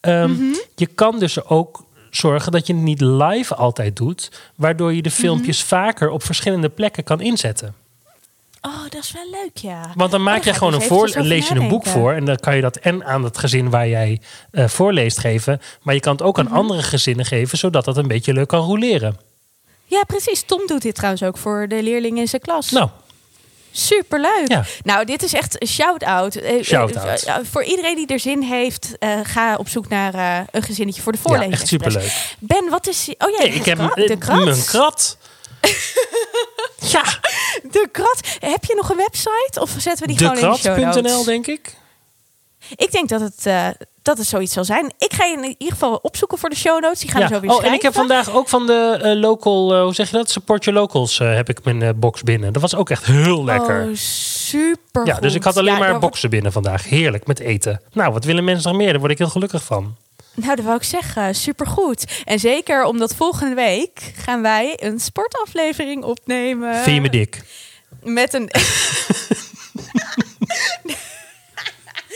Ehm, 0.06 0.30
Mhm. 0.30 0.54
Je 0.74 0.86
kan 0.86 1.18
dus 1.18 1.44
ook 1.44 1.84
zorgen 2.10 2.52
dat 2.52 2.66
je 2.66 2.72
het 2.72 2.82
niet 2.82 3.00
live 3.00 3.54
altijd 3.54 3.96
doet, 3.96 4.30
waardoor 4.54 4.94
je 4.94 5.02
de 5.02 5.08
Mhm. 5.08 5.18
filmpjes 5.18 5.62
vaker 5.62 6.10
op 6.10 6.22
verschillende 6.22 6.68
plekken 6.68 7.04
kan 7.04 7.20
inzetten. 7.20 7.74
Oh, 8.60 8.82
dat 8.88 9.02
is 9.02 9.12
wel 9.12 9.30
leuk, 9.42 9.56
ja. 9.56 9.80
Want 9.94 10.10
dan 10.10 10.20
Oh, 10.20 10.26
maak 10.26 10.36
daar 10.44 10.46
je 10.52 10.58
gewoon 10.58 10.72
een 10.74 10.78
eens 10.80 10.88
voor, 10.88 11.08
lees 11.22 11.48
je 11.48 11.54
een 11.54 11.68
boek 11.68 11.86
voor 11.86 12.12
en 12.12 12.24
dan 12.24 12.36
kan 12.36 12.54
je 12.56 12.60
dat 12.62 12.76
en 12.76 13.04
aan 13.04 13.24
het 13.24 13.38
gezin 13.38 13.70
waar 13.70 13.88
jij 13.88 14.20
eh, 14.50 14.68
voorleest 14.68 15.18
geven, 15.18 15.60
maar 15.82 15.94
je 15.94 16.00
kan 16.00 16.12
het 16.12 16.22
ook 16.22 16.38
aan 16.38 16.44
Mhm. 16.44 16.54
andere 16.54 16.82
gezinnen 16.82 17.24
geven, 17.24 17.58
zodat 17.58 17.84
dat 17.84 17.96
een 17.96 18.08
beetje 18.08 18.32
leuk 18.32 18.48
kan 18.48 18.60
roleren. 18.60 19.16
Ja, 19.84 20.02
precies. 20.06 20.42
Tom 20.42 20.62
doet 20.66 20.82
dit 20.82 20.94
trouwens 20.94 21.22
ook 21.22 21.38
voor 21.38 21.68
de 21.68 21.82
leerlingen 21.82 22.20
in 22.20 22.28
zijn 22.28 22.42
klas. 22.42 22.70
Nou, 22.70 22.88
Superleuk. 23.78 24.48
Ja. 24.48 24.64
Nou, 24.82 25.04
dit 25.04 25.22
is 25.22 25.32
echt 25.32 25.62
een 25.62 25.68
shout-out. 25.68 26.36
Eh, 26.36 26.58
eh, 26.58 26.64
Shout-out. 26.64 27.22
eh, 27.22 27.36
voor 27.50 27.64
iedereen 27.64 27.96
die 27.96 28.06
er 28.06 28.20
zin 28.20 28.42
heeft, 28.42 28.88
ga 29.22 29.56
op 29.56 29.68
zoek 29.68 29.88
naar 29.88 30.46
een 30.50 30.62
gezinnetje 30.62 31.02
voor 31.02 31.12
de 31.12 31.18
ja, 31.18 31.24
voorlezing. 31.28 31.52
echt 31.54 31.66
superleuk. 31.66 32.34
Ben, 32.38 32.68
wat 32.70 32.86
is... 32.86 33.08
Oh 33.18 33.30
ja, 33.30 33.38
de 33.38 33.48
ik 33.48 33.64
heb 33.64 33.78
krat- 33.78 33.94
de 33.94 34.16
krat. 34.18 34.44
mijn 34.44 34.64
krat. 34.64 35.16
ja, 36.94 37.02
De 37.62 37.88
krat. 37.92 38.20
Heb 38.38 38.64
je 38.64 38.74
nog 38.74 38.90
een 38.90 38.96
website? 38.96 39.60
Of 39.60 39.70
zetten 39.78 40.06
we 40.06 40.06
die 40.06 40.16
gewoon 40.18 40.36
in 40.36 40.50
de 40.50 40.56
show 40.58 40.78
notes? 40.78 41.24
denk 41.24 41.46
ik. 41.46 41.74
Ik 42.76 42.92
denk 42.92 43.08
dat 43.08 43.20
het, 43.20 43.46
dat 44.06 44.18
het 44.18 44.26
zoiets 44.26 44.52
zal 44.52 44.64
zijn. 44.64 44.92
Ik 44.98 45.12
ga 45.12 45.24
je 45.24 45.36
in 45.36 45.44
ieder 45.44 45.72
geval 45.72 45.98
opzoeken 46.02 46.38
voor 46.38 46.48
de 46.48 46.56
show 46.56 46.80
notes. 46.80 47.00
Die 47.00 47.10
gaan 47.10 47.22
we 47.22 47.34
zo 47.34 47.40
weer 47.40 47.50
Oh, 47.50 47.64
en 47.64 47.72
ik 47.72 47.82
heb 47.82 47.94
vandaag 47.94 48.30
ook 48.30 48.48
van 48.48 48.66
de 48.66 48.98
eh, 49.02 49.20
local, 49.20 49.74
eh, 49.74 49.82
hoe 49.82 49.94
zeg 49.94 50.10
je 50.10 50.16
dat? 50.16 50.30
Support 50.30 50.64
Your 50.64 50.80
Locals 50.80 51.20
eh, 51.20 51.34
heb 51.34 51.48
ik 51.48 51.64
mijn 51.64 51.98
box 51.98 52.22
binnen. 52.22 52.52
Dat 52.52 52.62
was 52.62 52.74
ook 52.74 52.90
echt 52.90 53.04
heel 53.04 53.44
lekker. 53.44 53.84
Oh, 53.88 53.94
super 53.94 55.06
ja, 55.06 55.20
dus 55.20 55.34
ik 55.34 55.42
had 55.42 55.56
alleen 55.56 55.72
ja, 55.72 55.78
maar 55.78 55.98
boxen 55.98 56.30
binnen 56.30 56.52
vandaag. 56.52 56.88
Heerlijk 56.88 57.26
met 57.26 57.38
eten. 57.38 57.80
Nou, 57.92 58.12
wat 58.12 58.24
willen 58.24 58.44
mensen 58.44 58.70
nog 58.70 58.80
meer? 58.80 58.90
Daar 58.90 59.00
word 59.00 59.12
ik 59.12 59.18
heel 59.18 59.28
gelukkig 59.28 59.64
van. 59.64 59.96
Nou, 60.34 60.56
dat 60.56 60.64
wou 60.64 60.76
ik 60.76 60.82
zeggen. 60.82 61.34
Supergoed. 61.34 62.22
En 62.24 62.38
zeker 62.38 62.84
omdat 62.84 63.14
volgende 63.14 63.54
week 63.54 64.12
gaan 64.16 64.42
wij 64.42 64.78
een 64.82 65.00
sportaflevering 65.00 66.04
opnemen. 66.04 66.74
Vind 66.74 66.96
je 66.96 67.00
me 67.00 67.10
dik? 67.10 67.42
Met 68.02 68.34
een... 68.34 68.50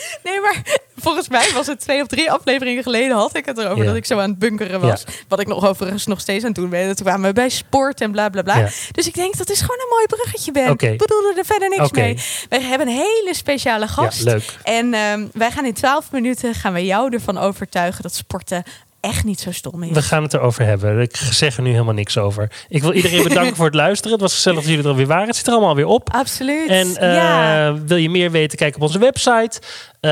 nee, 0.25 0.41
maar 0.41 0.63
volgens 1.01 1.29
mij 1.29 1.51
was 1.55 1.67
het 1.67 1.81
twee 1.81 2.01
of 2.01 2.07
drie 2.07 2.31
afleveringen 2.31 2.83
geleden 2.83 3.17
had 3.17 3.37
ik 3.37 3.47
het 3.47 3.59
erover 3.59 3.79
Ja. 3.79 3.85
dat 3.85 3.97
ik 3.97 4.05
zo 4.05 4.19
aan 4.19 4.31
het 4.31 4.39
bunkeren 4.39 4.81
was. 4.81 5.05
Wat 5.29 5.41
ik 5.41 5.47
nog 5.47 5.67
overigens 5.67 6.07
nog 6.07 6.21
steeds 6.21 6.41
aan 6.45 6.51
het 6.51 6.59
doen 6.59 6.69
ben. 6.71 6.97
Toen 6.97 7.07
kwamen 7.07 7.29
we 7.29 7.33
bij 7.35 7.49
sport 7.49 8.01
en 8.01 8.11
bla 8.11 8.29
bla 8.29 8.43
bla. 8.43 8.59
Ja. 8.59 8.69
Dus 8.93 9.07
ik 9.07 9.15
denk 9.15 9.37
dat 9.37 9.51
is 9.51 9.61
gewoon 9.61 9.79
een 9.81 9.89
mooi 9.91 10.07
bruggetje, 10.07 10.53
Ben. 10.53 10.71
Ik 10.71 10.99
bedoelde 10.99 11.35
er 11.37 11.45
verder 11.45 11.69
niks 11.69 11.91
mee. 11.91 12.15
We 12.49 12.61
hebben 12.61 12.89
een 12.89 12.95
hele 12.95 13.31
speciale 13.35 13.89
gast. 13.89 14.23
Leuk. 14.23 14.59
En 14.63 14.95
ehm, 14.95 15.27
wij 15.33 15.51
gaan 15.51 15.65
in 15.65 15.75
12 15.75 16.13
minuten 16.13 16.55
gaan 16.55 16.73
we 16.73 16.85
jou 16.85 17.13
ervan 17.15 17.39
overtuigen 17.39 18.03
dat 18.03 18.15
sporten 18.15 18.63
echt 19.01 19.25
niet 19.25 19.41
zo 19.41 19.53
stom 19.53 19.83
is. 19.83 19.91
We 19.91 20.03
gaan 20.03 20.23
het 20.23 20.35
erover 20.35 20.65
hebben. 20.65 21.01
Ik 21.01 21.17
zeg 21.17 21.57
er 21.57 21.63
nu 21.63 21.71
helemaal 21.71 21.95
niks 21.95 22.19
over. 22.19 22.51
Ik 22.69 22.83
wil 22.83 22.93
iedereen 22.93 23.23
bedanken 23.23 23.57
voor 23.57 23.65
het 23.65 23.75
luisteren. 23.87 24.13
Het 24.13 24.21
was 24.21 24.35
gezellig 24.35 24.59
dat 24.59 24.69
jullie 24.69 24.85
er 24.85 24.91
alweer 24.91 25.07
waren. 25.07 25.27
Het 25.27 25.37
zit 25.37 25.47
er 25.47 25.53
allemaal 25.53 25.75
weer 25.75 25.87
op. 25.87 26.11
Absoluut. 26.13 26.69
En 26.69 26.97
eh, 26.97 27.15
ja, 27.15 27.75
wil 27.87 27.97
je 27.97 28.11
meer 28.11 28.31
weten, 28.31 28.59
kijk 28.59 28.75
op 28.75 28.83
onze 28.83 28.99
website. 28.99 29.61
Eh, 30.01 30.11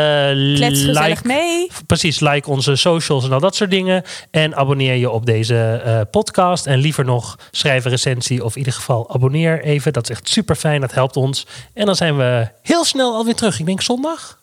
klets 0.55 0.85
gezellig 0.85 1.09
like, 1.09 1.27
mee. 1.27 1.71
Precies, 1.87 2.21
like 2.21 2.51
onze 2.51 2.77
socials 2.77 3.25
en 3.25 3.33
al 3.33 3.41
dat 3.41 3.57
soort 3.57 3.71
dingen. 3.71 4.03
En 4.31 4.57
abonneer 4.57 4.95
je 4.95 5.11
op 5.11 5.27
deze 5.27 5.83
eh, 5.85 6.01
podcast. 6.11 6.67
En 6.67 6.79
liever 6.79 7.05
nog, 7.05 7.39
schrijf 7.51 7.85
een 7.85 7.91
recensie. 7.91 8.45
Of 8.45 8.53
in 8.53 8.59
ieder 8.59 8.73
geval 8.73 9.11
abonneer 9.11 9.63
even. 9.63 9.93
Dat 9.93 10.03
is 10.03 10.17
echt 10.17 10.29
super 10.29 10.57
fijn. 10.57 10.81
Dat 10.81 10.95
helpt 10.95 11.17
ons. 11.17 11.47
En 11.75 11.87
dan 11.87 11.97
zijn 11.97 12.17
we 12.17 12.49
heel 12.63 12.85
snel 12.85 13.15
alweer 13.15 13.35
terug. 13.35 13.59
Ik 13.59 13.67
denk 13.67 13.83
zondag. 13.83 14.39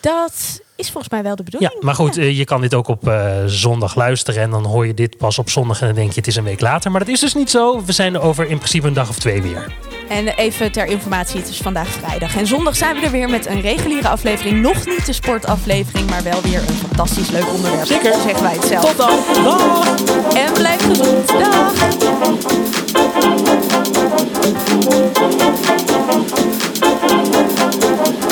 Dat 0.00 0.60
is 0.76 0.90
volgens 0.90 1.08
mij 1.12 1.22
wel 1.22 1.36
de 1.36 1.42
Ja, 1.46 1.50
bedoeling. 1.50 1.82
maar 1.82 1.94
goed, 1.94 2.16
eh, 2.16 2.36
je 2.38 2.44
kan 2.44 2.60
dit 2.60 2.74
ook 2.74 2.88
op 2.88 3.08
eh, 3.08 3.32
zondag 3.46 3.94
luisteren. 3.94 4.42
En 4.42 4.50
dan 4.50 4.64
hoor 4.64 4.86
je 4.86 4.94
dit 4.94 5.16
pas 5.16 5.38
op 5.38 5.50
zondag. 5.50 5.80
En 5.80 5.86
dan 5.86 5.94
denk 5.96 6.10
je 6.10 6.14
het 6.18 6.26
is 6.26 6.36
een 6.36 6.44
week 6.44 6.60
later. 6.60 6.90
Maar 6.90 7.00
dat 7.00 7.08
is 7.08 7.20
dus 7.20 7.34
niet 7.34 7.50
zo. 7.50 7.84
We 7.84 7.92
zijn 7.92 8.14
er 8.14 8.20
over 8.20 8.48
in 8.48 8.56
principe 8.56 8.86
een 8.86 8.92
dag 8.92 9.08
of 9.08 9.18
twee 9.18 9.42
weer. 9.42 9.72
En 10.08 10.28
even 10.28 10.72
ter 10.72 10.86
informatie, 10.86 11.40
het 11.40 11.48
is 11.48 11.56
vandaag 11.58 11.88
vrijdag. 11.88 12.36
En 12.36 12.46
zondag 12.46 12.76
zijn 12.76 12.94
we 12.96 13.00
er 13.06 13.10
weer 13.10 13.28
met 13.28 13.46
een 13.46 13.60
reguliere 13.60 14.08
aflevering. 14.08 14.60
Nog 14.62 14.86
niet 14.86 15.06
de 15.06 15.12
sportaflevering, 15.12 16.10
maar 16.10 16.22
wel 16.22 16.40
weer 16.42 16.58
een 16.68 16.74
fantastisch 16.74 17.30
leuk 17.30 17.48
onderwerp. 17.52 17.86
Zeker. 17.86 18.12
Zeggen 18.12 18.42
wij 18.42 18.52
het 18.54 18.64
zelf. 18.64 18.84
Tot 18.84 18.96
dan. 18.96 19.44
Dag. 19.44 20.34
En 20.34 20.52
blijf 20.52 20.86
gezond. 20.86 21.28
Dag. 21.28 21.72